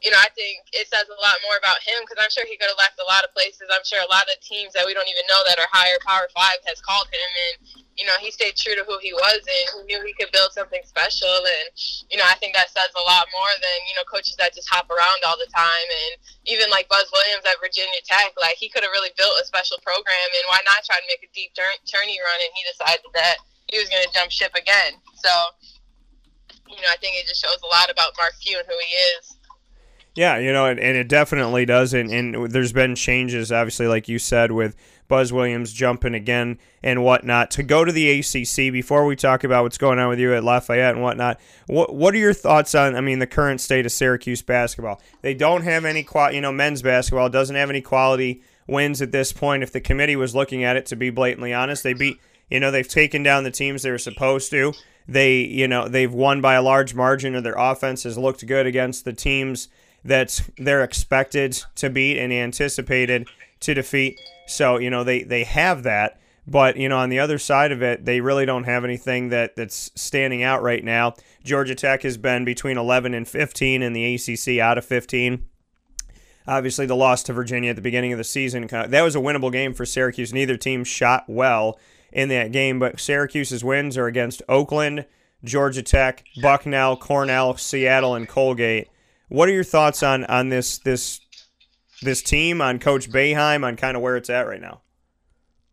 you 0.00 0.08
know, 0.08 0.16
I 0.16 0.32
think 0.32 0.64
it 0.72 0.88
says 0.88 1.04
a 1.12 1.20
lot 1.20 1.36
more 1.44 1.60
about 1.60 1.84
him 1.84 2.00
because 2.02 2.16
I'm 2.16 2.32
sure 2.32 2.48
he 2.48 2.56
could 2.56 2.72
have 2.72 2.80
left 2.80 2.96
a 2.96 3.04
lot 3.04 3.20
of 3.20 3.36
places. 3.36 3.68
I'm 3.68 3.84
sure 3.84 4.00
a 4.00 4.08
lot 4.08 4.24
of 4.32 4.40
teams 4.40 4.72
that 4.72 4.88
we 4.88 4.96
don't 4.96 5.08
even 5.08 5.28
know 5.28 5.40
that 5.44 5.60
are 5.60 5.68
higher 5.68 6.00
Power 6.00 6.24
Five 6.32 6.64
has 6.64 6.80
called 6.80 7.04
him, 7.12 7.30
and 7.52 7.84
you 8.00 8.08
know, 8.08 8.16
he 8.16 8.32
stayed 8.32 8.56
true 8.56 8.72
to 8.72 8.84
who 8.88 8.96
he 9.04 9.12
was 9.12 9.44
and 9.44 9.84
he 9.84 9.92
knew 9.92 10.00
he 10.00 10.16
could 10.16 10.32
build 10.32 10.56
something 10.56 10.80
special. 10.88 11.28
And 11.28 11.68
you 12.08 12.16
know, 12.16 12.24
I 12.24 12.32
think 12.40 12.56
that 12.56 12.72
says 12.72 12.88
a 12.96 13.04
lot 13.04 13.28
more 13.28 13.52
than 13.60 13.78
you 13.92 13.94
know 14.00 14.08
coaches 14.08 14.40
that 14.40 14.56
just 14.56 14.72
hop 14.72 14.88
around 14.88 15.20
all 15.28 15.36
the 15.36 15.52
time. 15.52 15.88
And 16.08 16.12
even 16.48 16.72
like 16.72 16.88
Buzz 16.88 17.12
Williams 17.12 17.44
at 17.44 17.60
Virginia 17.60 18.00
Tech, 18.08 18.32
like 18.40 18.56
he 18.56 18.72
could 18.72 18.88
have 18.88 18.96
really 18.96 19.12
built 19.20 19.36
a 19.36 19.44
special 19.44 19.76
program. 19.84 20.28
And 20.32 20.48
why 20.48 20.64
not 20.64 20.80
try 20.88 20.96
to 20.96 21.10
make 21.12 21.20
a 21.20 21.30
deep 21.36 21.52
tourney 21.52 22.16
run? 22.24 22.40
And 22.40 22.52
he 22.56 22.64
decided 22.64 23.04
that 23.12 23.36
he 23.68 23.76
was 23.76 23.92
going 23.92 24.00
to 24.00 24.12
jump 24.16 24.32
ship 24.32 24.56
again. 24.56 24.96
So. 25.20 25.32
You 26.70 26.78
know, 26.86 26.94
I 26.94 27.02
think 27.02 27.18
it 27.18 27.26
just 27.26 27.42
shows 27.42 27.58
a 27.66 27.70
lot 27.74 27.90
about 27.90 28.14
Mark 28.14 28.30
Few 28.38 28.54
and 28.54 28.62
who 28.62 28.78
he 28.78 28.94
is. 29.18 29.34
Yeah, 30.14 30.38
you 30.38 30.52
know, 30.52 30.66
and, 30.66 30.80
and 30.80 30.96
it 30.96 31.08
definitely 31.08 31.64
does. 31.64 31.94
And, 31.94 32.10
and 32.10 32.50
there's 32.50 32.72
been 32.72 32.94
changes, 32.96 33.52
obviously, 33.52 33.86
like 33.86 34.08
you 34.08 34.18
said, 34.18 34.50
with 34.50 34.74
Buzz 35.06 35.32
Williams 35.32 35.72
jumping 35.72 36.14
again 36.14 36.58
and 36.82 37.04
whatnot. 37.04 37.50
To 37.52 37.62
go 37.62 37.84
to 37.84 37.92
the 37.92 38.18
ACC, 38.18 38.72
before 38.72 39.06
we 39.06 39.14
talk 39.14 39.44
about 39.44 39.62
what's 39.62 39.78
going 39.78 39.98
on 39.98 40.08
with 40.08 40.18
you 40.18 40.34
at 40.34 40.42
Lafayette 40.42 40.94
and 40.94 41.02
whatnot, 41.02 41.38
what 41.66 41.94
what 41.94 42.14
are 42.14 42.18
your 42.18 42.32
thoughts 42.32 42.74
on? 42.74 42.96
I 42.96 43.00
mean, 43.00 43.20
the 43.20 43.26
current 43.26 43.60
state 43.60 43.86
of 43.86 43.92
Syracuse 43.92 44.42
basketball. 44.42 45.00
They 45.22 45.34
don't 45.34 45.62
have 45.62 45.84
any 45.84 46.02
qual, 46.02 46.32
you 46.32 46.40
know, 46.40 46.52
men's 46.52 46.82
basketball 46.82 47.28
doesn't 47.28 47.56
have 47.56 47.70
any 47.70 47.80
quality 47.80 48.42
wins 48.66 49.02
at 49.02 49.12
this 49.12 49.32
point. 49.32 49.62
If 49.62 49.72
the 49.72 49.80
committee 49.80 50.16
was 50.16 50.34
looking 50.34 50.64
at 50.64 50.76
it, 50.76 50.86
to 50.86 50.96
be 50.96 51.10
blatantly 51.10 51.52
honest, 51.52 51.82
they 51.82 51.92
beat. 51.92 52.18
You 52.48 52.58
know, 52.58 52.72
they've 52.72 52.88
taken 52.88 53.22
down 53.22 53.44
the 53.44 53.52
teams 53.52 53.82
they 53.82 53.92
were 53.92 53.98
supposed 53.98 54.50
to. 54.50 54.72
They, 55.06 55.38
you 55.38 55.68
know, 55.68 55.88
they've 55.88 56.12
won 56.12 56.40
by 56.40 56.54
a 56.54 56.62
large 56.62 56.94
margin, 56.94 57.34
or 57.34 57.40
their 57.40 57.54
offense 57.56 58.02
has 58.04 58.18
looked 58.18 58.46
good 58.46 58.66
against 58.66 59.04
the 59.04 59.12
teams 59.12 59.68
that 60.04 60.40
they're 60.58 60.84
expected 60.84 61.62
to 61.76 61.90
beat 61.90 62.18
and 62.18 62.32
anticipated 62.32 63.28
to 63.60 63.74
defeat. 63.74 64.18
So, 64.46 64.78
you 64.78 64.90
know, 64.90 65.04
they, 65.04 65.22
they 65.22 65.44
have 65.44 65.82
that. 65.84 66.18
But, 66.46 66.76
you 66.76 66.88
know, 66.88 66.98
on 66.98 67.10
the 67.10 67.18
other 67.18 67.38
side 67.38 67.70
of 67.70 67.82
it, 67.82 68.04
they 68.04 68.20
really 68.20 68.46
don't 68.46 68.64
have 68.64 68.84
anything 68.84 69.28
that, 69.28 69.56
that's 69.56 69.92
standing 69.94 70.42
out 70.42 70.62
right 70.62 70.82
now. 70.82 71.14
Georgia 71.44 71.74
Tech 71.74 72.02
has 72.02 72.16
been 72.16 72.44
between 72.44 72.78
11 72.78 73.14
and 73.14 73.28
15 73.28 73.82
in 73.82 73.92
the 73.92 74.14
ACC 74.14 74.58
out 74.58 74.78
of 74.78 74.84
15. 74.84 75.44
Obviously, 76.46 76.86
the 76.86 76.96
loss 76.96 77.22
to 77.24 77.32
Virginia 77.32 77.70
at 77.70 77.76
the 77.76 77.82
beginning 77.82 78.12
of 78.12 78.18
the 78.18 78.24
season, 78.24 78.66
that 78.66 79.02
was 79.02 79.14
a 79.14 79.20
winnable 79.20 79.52
game 79.52 79.74
for 79.74 79.86
Syracuse. 79.86 80.32
Neither 80.32 80.56
team 80.56 80.82
shot 80.82 81.24
well 81.28 81.78
in 82.12 82.28
that 82.30 82.52
game, 82.52 82.78
but 82.78 82.98
Syracuse's 82.98 83.62
wins 83.62 83.96
are 83.96 84.06
against 84.06 84.42
Oakland, 84.48 85.04
Georgia 85.44 85.82
Tech, 85.82 86.24
Bucknell, 86.42 86.96
Cornell, 86.96 87.56
Seattle, 87.56 88.14
and 88.14 88.28
Colgate. 88.28 88.88
What 89.30 89.48
are 89.48 89.52
your 89.52 89.64
thoughts 89.64 90.02
on 90.02 90.24
on 90.24 90.48
this 90.48 90.78
this 90.78 91.20
this 92.02 92.20
team, 92.20 92.60
on 92.60 92.80
Coach 92.80 93.08
Boeheim, 93.10 93.64
on 93.64 93.76
kind 93.76 93.96
of 93.96 94.02
where 94.02 94.16
it's 94.16 94.28
at 94.28 94.46
right 94.46 94.60
now? 94.60 94.82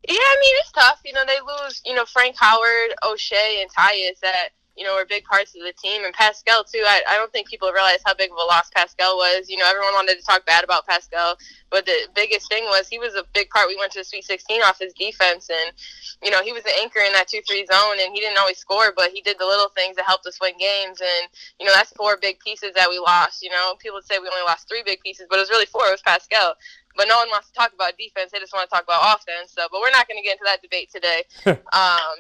Yeah, 0.08 0.16
I 0.16 0.38
mean 0.40 0.56
it's 0.60 0.72
tough. 0.72 1.02
You 1.04 1.14
know, 1.14 1.26
they 1.26 1.40
lose. 1.42 1.82
You 1.84 1.96
know, 1.96 2.06
Frank 2.06 2.36
Howard, 2.38 2.94
Oshae, 3.04 3.62
and 3.62 3.70
Tyus 3.74 4.20
that 4.22 4.50
you 4.78 4.86
know, 4.86 4.96
were 4.96 5.06
big 5.06 5.24
parts 5.26 5.56
of 5.56 5.62
the 5.64 5.74
team. 5.74 6.06
And 6.06 6.14
Paschal, 6.14 6.64
too, 6.64 6.84
I, 6.86 7.02
I 7.10 7.16
don't 7.18 7.32
think 7.34 7.50
people 7.50 7.72
realize 7.74 8.00
how 8.06 8.14
big 8.14 8.30
of 8.30 8.38
a 8.38 8.46
loss 8.46 8.70
Paschal 8.70 9.18
was. 9.18 9.50
You 9.50 9.58
know, 9.58 9.68
everyone 9.68 9.94
wanted 9.94 10.20
to 10.20 10.24
talk 10.24 10.46
bad 10.46 10.64
about 10.64 10.86
Paschal, 10.86 11.36
but 11.72 11.86
the 11.86 12.08
biggest 12.14 12.48
thing 12.48 12.64
was 12.66 12.88
he 12.88 13.00
was 13.00 13.16
a 13.16 13.24
big 13.34 13.50
part. 13.50 13.68
We 13.68 13.76
went 13.76 13.92
to 13.94 14.00
the 14.00 14.06
Sweet 14.06 14.24
16 14.24 14.62
off 14.62 14.80
his 14.80 14.94
defense, 14.94 15.50
and, 15.50 15.74
you 16.22 16.30
know, 16.30 16.44
he 16.44 16.54
was 16.54 16.64
the 16.64 16.78
anchor 16.80 17.00
in 17.00 17.12
that 17.14 17.28
2 17.28 17.42
3 17.42 17.66
zone, 17.66 17.98
and 18.00 18.14
he 18.14 18.22
didn't 18.22 18.38
always 18.38 18.60
score, 18.60 18.94
but 18.96 19.10
he 19.10 19.22
did 19.22 19.40
the 19.40 19.46
little 19.46 19.70
things 19.70 19.96
that 19.96 20.06
helped 20.06 20.28
us 20.28 20.40
win 20.40 20.54
games. 20.60 21.02
And, 21.02 21.28
you 21.60 21.66
know, 21.66 21.74
that's 21.74 21.92
four 21.94 22.16
big 22.22 22.40
pieces 22.40 22.72
that 22.76 22.90
we 22.90 23.00
lost. 23.00 23.42
You 23.42 23.50
know, 23.50 23.76
people 23.80 24.00
say 24.04 24.20
we 24.20 24.30
only 24.30 24.46
lost 24.46 24.70
three 24.70 24.84
big 24.86 25.02
pieces, 25.02 25.26
but 25.30 25.38
it 25.38 25.42
was 25.42 25.50
really 25.50 25.66
four. 25.66 25.88
It 25.88 25.92
was 25.92 26.06
Paschal 26.06 26.54
but 26.98 27.08
no 27.08 27.16
one 27.16 27.30
wants 27.30 27.48
to 27.48 27.54
talk 27.54 27.72
about 27.74 27.96
defense. 27.96 28.32
They 28.32 28.40
just 28.40 28.54
want 28.54 28.68
to 28.68 28.74
talk 28.74 28.84
about 28.84 29.16
offense. 29.16 29.54
So, 29.54 29.68
but 29.72 29.80
we're 29.80 29.92
not 29.92 30.08
going 30.08 30.18
to 30.18 30.26
get 30.26 30.42
into 30.42 30.50
that 30.50 30.64
debate 30.64 30.90
today. 30.92 31.24
um, 31.72 32.18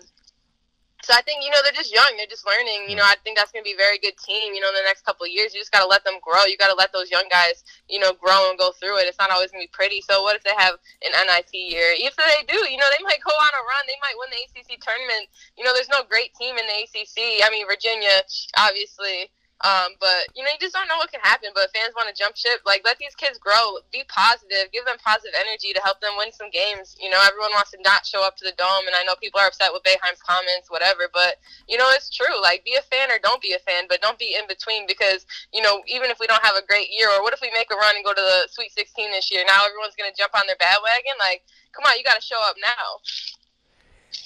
so 1.07 1.15
I 1.15 1.23
think 1.23 1.39
you 1.39 1.47
know 1.47 1.63
they're 1.63 1.71
just 1.71 1.95
young, 1.95 2.19
they're 2.19 2.27
just 2.27 2.43
learning. 2.43 2.91
You 2.91 2.99
know, 2.99 3.07
I 3.07 3.15
think 3.23 3.39
that's 3.39 3.55
going 3.55 3.63
to 3.63 3.67
be 3.67 3.71
a 3.71 3.79
very 3.79 3.95
good 3.95 4.19
team. 4.19 4.51
You 4.51 4.59
know, 4.59 4.67
in 4.67 4.75
the 4.75 4.83
next 4.83 5.07
couple 5.07 5.23
of 5.23 5.31
years, 5.31 5.55
you 5.55 5.63
just 5.63 5.71
got 5.71 5.79
to 5.79 5.87
let 5.87 6.03
them 6.03 6.19
grow. 6.19 6.43
You 6.43 6.59
got 6.59 6.67
to 6.67 6.75
let 6.75 6.91
those 6.91 7.07
young 7.07 7.31
guys, 7.31 7.63
you 7.87 8.03
know, 8.03 8.11
grow 8.11 8.51
and 8.51 8.59
go 8.59 8.75
through 8.75 8.99
it. 8.99 9.07
It's 9.07 9.15
not 9.15 9.31
always 9.31 9.55
going 9.55 9.63
to 9.63 9.71
be 9.71 9.71
pretty. 9.71 10.03
So 10.03 10.19
what 10.27 10.35
if 10.35 10.43
they 10.43 10.51
have 10.59 10.75
an 11.07 11.15
NIT 11.15 11.55
year? 11.55 11.95
If 11.95 12.19
they 12.19 12.43
do, 12.51 12.59
you 12.67 12.75
know, 12.75 12.91
they 12.91 12.99
might 13.07 13.23
go 13.23 13.31
on 13.31 13.53
a 13.55 13.63
run. 13.63 13.87
They 13.87 13.95
might 14.03 14.19
win 14.19 14.35
the 14.35 14.43
ACC 14.51 14.83
tournament. 14.83 15.31
You 15.55 15.63
know, 15.63 15.71
there's 15.71 15.87
no 15.87 16.03
great 16.03 16.35
team 16.35 16.59
in 16.59 16.67
the 16.67 16.77
ACC. 16.83 17.39
I 17.39 17.47
mean, 17.55 17.63
Virginia, 17.71 18.27
obviously. 18.59 19.31
Um, 19.65 19.97
but 19.97 20.29
you 20.37 20.45
know, 20.45 20.53
you 20.53 20.61
just 20.61 20.77
don't 20.77 20.87
know 20.87 21.01
what 21.01 21.11
can 21.11 21.23
happen. 21.25 21.49
But 21.55 21.73
fans 21.73 21.97
want 21.97 22.09
to 22.09 22.15
jump 22.15 22.37
ship. 22.37 22.61
Like, 22.65 22.85
let 22.85 22.97
these 23.01 23.15
kids 23.17 23.41
grow. 23.41 23.81
Be 23.91 24.05
positive. 24.05 24.69
Give 24.69 24.85
them 24.85 25.01
positive 25.01 25.33
energy 25.33 25.73
to 25.73 25.81
help 25.81 25.97
them 26.01 26.13
win 26.17 26.29
some 26.31 26.53
games. 26.53 26.93
You 27.01 27.09
know, 27.09 27.17
everyone 27.25 27.53
wants 27.57 27.71
to 27.73 27.81
not 27.81 28.05
show 28.05 28.21
up 28.21 28.37
to 28.37 28.45
the 28.45 28.53
dome, 28.57 28.85
and 28.85 28.93
I 28.93 29.01
know 29.03 29.17
people 29.17 29.41
are 29.41 29.49
upset 29.49 29.73
with 29.73 29.81
Boeheim's 29.81 30.21
comments, 30.21 30.69
whatever. 30.69 31.09
But 31.09 31.41
you 31.65 31.77
know, 31.77 31.89
it's 31.93 32.13
true. 32.13 32.37
Like, 32.37 32.65
be 32.65 32.77
a 32.77 32.85
fan 32.85 33.09
or 33.09 33.17
don't 33.17 33.41
be 33.41 33.57
a 33.57 33.61
fan, 33.65 33.89
but 33.89 34.01
don't 34.01 34.21
be 34.21 34.37
in 34.37 34.45
between 34.45 34.85
because 34.85 35.25
you 35.53 35.61
know, 35.65 35.81
even 35.89 36.13
if 36.13 36.21
we 36.21 36.29
don't 36.29 36.45
have 36.45 36.55
a 36.55 36.65
great 36.65 36.93
year, 36.93 37.09
or 37.09 37.25
what 37.25 37.33
if 37.33 37.41
we 37.41 37.49
make 37.57 37.73
a 37.73 37.77
run 37.77 37.97
and 37.97 38.05
go 38.05 38.13
to 38.13 38.21
the 38.21 38.47
Sweet 38.53 38.71
16 38.77 39.09
this 39.11 39.31
year? 39.33 39.41
Now 39.47 39.65
everyone's 39.65 39.97
gonna 39.97 40.13
jump 40.13 40.37
on 40.37 40.45
their 40.45 40.59
bandwagon. 40.61 41.17
Like, 41.17 41.41
come 41.73 41.85
on, 41.85 41.97
you 41.97 42.03
got 42.03 42.17
to 42.17 42.25
show 42.25 42.41
up 42.41 42.55
now. 42.61 43.01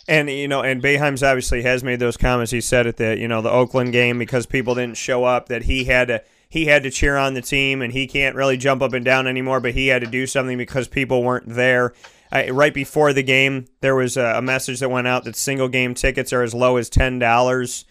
And 0.07 0.29
you 0.29 0.47
know, 0.47 0.61
and 0.61 0.81
Boeheim's 0.81 1.23
obviously 1.23 1.61
has 1.63 1.83
made 1.83 1.99
those 1.99 2.17
comments. 2.17 2.51
He 2.51 2.61
said 2.61 2.87
at 2.87 2.97
the 2.97 3.17
you 3.17 3.27
know 3.27 3.41
the 3.41 3.51
Oakland 3.51 3.91
game 3.91 4.17
because 4.19 4.45
people 4.45 4.75
didn't 4.75 4.97
show 4.97 5.23
up 5.23 5.49
that 5.49 5.63
he 5.63 5.85
had 5.85 6.07
to 6.07 6.23
he 6.49 6.65
had 6.65 6.83
to 6.83 6.91
cheer 6.91 7.17
on 7.17 7.33
the 7.33 7.41
team 7.41 7.81
and 7.81 7.93
he 7.93 8.07
can't 8.07 8.35
really 8.35 8.57
jump 8.57 8.81
up 8.81 8.93
and 8.93 9.05
down 9.05 9.27
anymore. 9.27 9.59
But 9.59 9.73
he 9.73 9.87
had 9.87 10.01
to 10.01 10.07
do 10.07 10.27
something 10.27 10.57
because 10.57 10.87
people 10.87 11.23
weren't 11.23 11.47
there. 11.47 11.93
I, 12.31 12.49
right 12.49 12.73
before 12.73 13.13
the 13.13 13.23
game, 13.23 13.67
there 13.81 13.95
was 13.95 14.17
a, 14.17 14.35
a, 14.37 14.41
message 14.41 14.79
that 14.79 14.89
went 14.89 15.07
out 15.07 15.25
that 15.25 15.35
single 15.35 15.67
game 15.67 15.93
tickets 15.93 16.31
are 16.31 16.43
as 16.43 16.53
low 16.53 16.77
as 16.77 16.89
ten 16.89 17.19
dollars. 17.19 17.85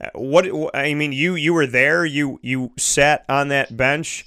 Uh, 0.00 0.08
what 0.14 0.46
I 0.74 0.94
mean, 0.94 1.12
you 1.12 1.36
you 1.36 1.54
were 1.54 1.66
there. 1.66 2.04
You 2.04 2.38
you 2.42 2.72
sat 2.76 3.24
on 3.28 3.48
that 3.48 3.76
bench 3.76 4.26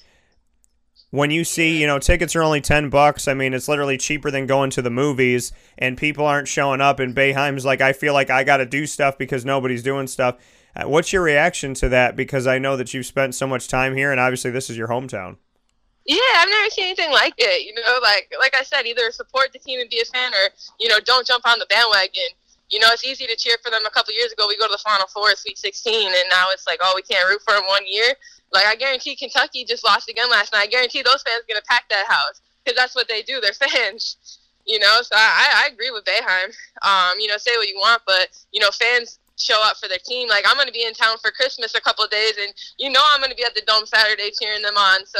when 1.11 1.31
you 1.31 1.43
see, 1.43 1.79
you 1.79 1.87
know, 1.87 1.99
tickets 1.99 2.35
are 2.35 2.43
only 2.43 2.61
10 2.61 2.89
bucks, 2.89 3.27
I 3.27 3.33
mean, 3.33 3.53
it's 3.53 3.67
literally 3.67 3.97
cheaper 3.97 4.29
than 4.29 4.45
going 4.45 4.69
to 4.71 4.81
the 4.81 4.89
movies 4.89 5.51
and 5.77 5.97
people 5.97 6.25
aren't 6.25 6.47
showing 6.47 6.81
up 6.81 6.99
and 6.99 7.15
Boeheim's 7.15 7.65
like 7.65 7.81
I 7.81 7.93
feel 7.93 8.13
like 8.13 8.29
I 8.29 8.43
got 8.43 8.57
to 8.57 8.65
do 8.65 8.85
stuff 8.85 9.17
because 9.17 9.45
nobody's 9.45 9.83
doing 9.83 10.07
stuff. 10.07 10.37
Uh, 10.75 10.87
what's 10.87 11.11
your 11.11 11.23
reaction 11.23 11.73
to 11.75 11.89
that 11.89 12.15
because 12.15 12.45
I 12.45 12.59
know 12.59 12.77
that 12.77 12.93
you've 12.93 13.07
spent 13.07 13.33
so 13.33 13.47
much 13.47 13.67
time 13.67 13.95
here 13.95 14.11
and 14.11 14.19
obviously 14.19 14.51
this 14.51 14.69
is 14.69 14.77
your 14.77 14.87
hometown. 14.87 15.37
Yeah, 16.09 16.17
I've 16.37 16.49
never 16.49 16.69
seen 16.71 16.85
anything 16.85 17.11
like 17.11 17.35
it. 17.37 17.67
You 17.67 17.73
know, 17.75 17.99
like 18.01 18.33
like 18.39 18.55
I 18.55 18.63
said, 18.63 18.87
either 18.87 19.11
support 19.11 19.53
the 19.53 19.59
team 19.59 19.79
and 19.79 19.87
be 19.91 20.01
a 20.01 20.05
fan, 20.05 20.33
or 20.33 20.49
you 20.79 20.87
know, 20.89 20.97
don't 21.05 21.27
jump 21.27 21.45
on 21.45 21.59
the 21.59 21.67
bandwagon. 21.69 22.33
You 22.71 22.79
know, 22.79 22.87
it's 22.89 23.05
easy 23.05 23.27
to 23.27 23.35
cheer 23.35 23.57
for 23.63 23.69
them. 23.69 23.85
A 23.85 23.91
couple 23.91 24.13
years 24.13 24.31
ago, 24.31 24.47
we 24.47 24.57
go 24.57 24.65
to 24.65 24.71
the 24.71 24.81
Final 24.83 25.05
Four, 25.05 25.35
Sweet 25.35 25.59
16, 25.59 26.07
and 26.07 26.29
now 26.31 26.47
it's 26.51 26.65
like, 26.65 26.79
oh, 26.81 26.93
we 26.95 27.03
can't 27.03 27.29
root 27.29 27.41
for 27.45 27.53
them 27.53 27.65
one 27.67 27.83
year. 27.87 28.13
Like 28.51 28.65
I 28.65 28.75
guarantee 28.75 29.15
Kentucky 29.15 29.65
just 29.65 29.83
lost 29.83 30.09
again 30.09 30.29
last 30.29 30.53
night. 30.53 30.63
I 30.63 30.67
guarantee 30.67 31.01
those 31.01 31.21
fans 31.21 31.43
are 31.43 31.47
gonna 31.47 31.65
pack 31.67 31.87
that 31.89 32.07
house 32.07 32.41
because 32.63 32.77
that's 32.77 32.95
what 32.95 33.07
they 33.07 33.21
do. 33.21 33.39
They're 33.41 33.53
fans. 33.53 34.17
You 34.65 34.77
know, 34.77 34.99
so 35.01 35.15
I, 35.15 35.63
I 35.65 35.69
agree 35.73 35.89
with 35.89 36.03
Boeheim. 36.05 36.53
Um, 36.83 37.19
you 37.19 37.27
know, 37.27 37.37
say 37.37 37.49
what 37.57 37.67
you 37.67 37.77
want, 37.77 38.03
but 38.05 38.27
you 38.51 38.59
know, 38.59 38.69
fans 38.69 39.17
show 39.39 39.59
up 39.63 39.77
for 39.77 39.87
their 39.87 39.97
team. 40.05 40.29
Like 40.29 40.45
I'm 40.47 40.57
gonna 40.57 40.71
be 40.71 40.85
in 40.85 40.93
town 40.93 41.17
for 41.17 41.31
Christmas 41.31 41.73
a 41.73 41.81
couple 41.81 42.05
days, 42.07 42.33
and 42.39 42.53
you 42.77 42.91
know 42.91 43.01
I'm 43.11 43.21
gonna 43.21 43.33
be 43.33 43.43
at 43.43 43.55
the 43.55 43.63
Dome 43.65 43.85
Saturday 43.87 44.29
cheering 44.39 44.61
them 44.61 44.75
on. 44.77 45.05
So 45.07 45.19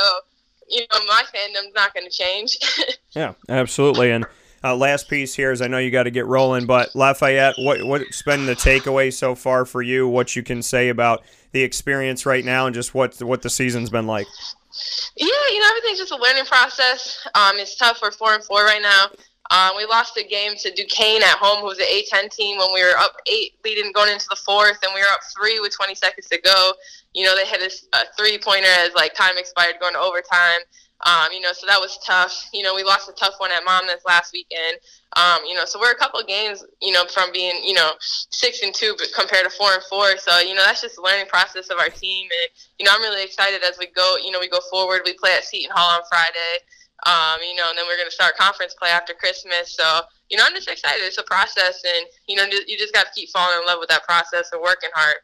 you 0.70 0.82
know 0.82 1.00
my 1.08 1.24
fandom's 1.34 1.74
not 1.74 1.96
gonna 1.96 2.12
change. 2.12 2.60
yeah, 3.16 3.34
absolutely. 3.48 4.12
And 4.12 4.26
uh, 4.64 4.76
last 4.76 5.10
piece 5.10 5.34
here 5.36 5.52
is 5.52 5.62
I 5.62 5.68
know 5.68 5.78
you 5.78 5.92
got 5.92 6.04
to 6.04 6.12
get 6.12 6.26
rolling, 6.26 6.66
but 6.66 6.96
Lafayette, 6.96 7.56
what 7.58 7.84
what's 7.84 8.22
been 8.22 8.46
the 8.46 8.56
takeaway 8.56 9.12
so 9.14 9.36
far 9.36 9.66
for 9.66 9.82
you? 9.82 10.08
What 10.08 10.36
you 10.36 10.44
can 10.44 10.62
say 10.62 10.90
about 10.90 11.24
the 11.52 11.64
experience 11.64 12.26
right 12.26 12.44
now, 12.44 12.66
and 12.66 12.76
just 12.76 12.94
what 12.94 13.22
what 13.22 13.42
the 13.42 13.50
season's 13.50 13.90
been 13.90 14.08
like? 14.08 14.28
Yeah, 15.16 15.28
you 15.52 15.60
know 15.60 15.68
everything's 15.70 16.00
just 16.00 16.12
a 16.12 16.18
learning 16.18 16.46
process. 16.46 17.28
Um, 17.36 17.58
it's 17.58 17.76
tough. 17.76 18.00
We're 18.02 18.12
four 18.12 18.34
and 18.34 18.44
four 18.44 18.64
right 18.64 18.82
now. 18.82 19.08
Um, 19.52 19.72
we 19.76 19.86
lost 19.86 20.16
a 20.18 20.24
game 20.24 20.54
to 20.58 20.72
Duquesne 20.72 21.24
at 21.24 21.38
home, 21.40 21.62
who 21.62 21.66
was 21.66 21.80
an 21.80 21.86
A10 21.86 22.30
team, 22.30 22.60
when 22.60 22.72
we 22.72 22.84
were 22.84 22.96
up 23.00 23.16
eight, 23.26 23.54
leading 23.66 23.92
going 23.94 24.12
into 24.14 24.28
the 24.30 24.36
fourth, 24.36 24.78
and 24.84 24.92
we 24.94 25.02
were 25.02 25.08
up 25.08 25.22
three 25.36 25.60
with 25.60 25.76
20 25.76 25.96
seconds 25.96 26.28
to 26.28 26.40
go. 26.42 26.74
You 27.16 27.26
know, 27.26 27.36
they 27.36 27.48
hit 27.48 27.62
a, 27.62 27.98
a 27.98 28.02
three 28.16 28.38
pointer 28.38 28.70
as 28.70 28.94
like 28.94 29.16
time 29.16 29.38
expired, 29.38 29.76
going 29.82 29.94
to 29.94 30.00
overtime. 30.00 30.60
Um, 31.06 31.32
you 31.32 31.40
know, 31.40 31.54
so 31.54 31.66
that 31.68 31.80
was 31.80 31.98
tough. 32.06 32.50
You 32.54 32.62
know, 32.62 32.76
we 32.76 32.84
lost 32.84 33.08
a 33.08 33.14
tough 33.14 33.36
one 33.38 33.52
at 33.52 33.64
Monmouth 33.64 34.02
last 34.06 34.34
weekend. 34.34 34.78
Um, 35.16 35.40
you 35.48 35.56
know, 35.56 35.64
so 35.64 35.80
we're 35.80 35.92
a 35.92 35.96
couple 35.96 36.22
games, 36.24 36.64
you 36.82 36.92
know, 36.92 37.06
from 37.06 37.32
being, 37.32 37.64
you 37.64 37.74
know, 37.74 37.94
six 38.00 38.62
and 38.64 38.74
two 38.74 38.96
compared 39.16 39.46
to 39.46 39.50
four 39.50 39.74
and 39.74 39.84
four. 39.90 40.18
So, 40.18 40.40
you 40.40 40.54
know, 40.54 40.64
that's 40.64 40.82
just 40.82 40.98
the 40.98 41.02
learning 41.02 41.28
process 41.28 41.70
of 41.70 41.80
our 41.80 41.90
team. 41.90 42.24
And, 42.24 42.50
you 42.80 42.86
know, 42.86 42.92
I'm 42.94 43.02
really 43.02 43.24
excited 43.24 43.64
as 43.64 43.78
we 43.80 43.88
go, 43.88 44.18
you 44.24 44.32
know, 44.32 44.40
we 44.40 44.50
go 44.50 44.60
forward. 44.70 45.02
We 45.06 45.14
play 45.14 45.36
at 45.36 45.46
Seton 45.46 45.72
Hall 45.74 45.96
on 45.96 46.02
Friday. 46.10 46.60
Um, 47.06 47.40
you 47.48 47.56
know, 47.56 47.70
and 47.70 47.78
then 47.78 47.86
we're 47.88 47.96
going 47.96 48.10
to 48.10 48.14
start 48.14 48.36
conference 48.36 48.74
play 48.74 48.90
after 48.90 49.14
Christmas. 49.14 49.74
So, 49.74 50.02
you 50.30 50.38
know, 50.38 50.44
I'm 50.46 50.54
just 50.54 50.68
excited. 50.68 51.02
It's 51.02 51.18
a 51.18 51.24
process, 51.24 51.82
and 51.86 52.06
you 52.28 52.36
know, 52.36 52.44
you 52.44 52.78
just 52.78 52.94
got 52.94 53.06
to 53.06 53.12
keep 53.16 53.30
falling 53.30 53.58
in 53.58 53.66
love 53.66 53.78
with 53.80 53.88
that 53.88 54.04
process 54.04 54.50
and 54.52 54.62
working 54.62 54.90
hard. 54.94 55.16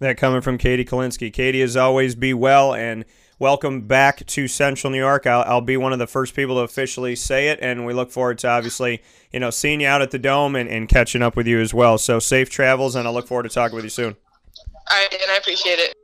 That 0.00 0.16
coming 0.16 0.40
from 0.40 0.58
Katie 0.58 0.84
Kalinsky. 0.84 1.32
Katie, 1.32 1.62
as 1.62 1.76
always, 1.76 2.14
be 2.14 2.34
well 2.34 2.74
and 2.74 3.04
welcome 3.38 3.82
back 3.82 4.24
to 4.26 4.48
Central 4.48 4.90
New 4.90 4.98
York. 4.98 5.26
I'll, 5.26 5.42
I'll, 5.42 5.60
be 5.60 5.76
one 5.76 5.92
of 5.92 5.98
the 5.98 6.06
first 6.06 6.34
people 6.34 6.56
to 6.56 6.62
officially 6.62 7.16
say 7.16 7.48
it, 7.48 7.58
and 7.60 7.86
we 7.86 7.92
look 7.92 8.10
forward 8.10 8.38
to 8.38 8.48
obviously, 8.48 9.02
you 9.32 9.40
know, 9.40 9.50
seeing 9.50 9.80
you 9.80 9.88
out 9.88 10.02
at 10.02 10.10
the 10.10 10.18
Dome 10.18 10.56
and, 10.56 10.68
and 10.68 10.88
catching 10.88 11.22
up 11.22 11.36
with 11.36 11.46
you 11.46 11.60
as 11.60 11.74
well. 11.74 11.98
So 11.98 12.18
safe 12.18 12.50
travels, 12.50 12.94
and 12.94 13.06
I 13.06 13.10
look 13.10 13.26
forward 13.26 13.44
to 13.44 13.48
talking 13.48 13.76
with 13.76 13.84
you 13.84 13.90
soon. 13.90 14.16
All 14.90 14.96
right, 14.96 15.12
and 15.12 15.30
I 15.30 15.36
appreciate 15.36 15.78
it. 15.78 15.94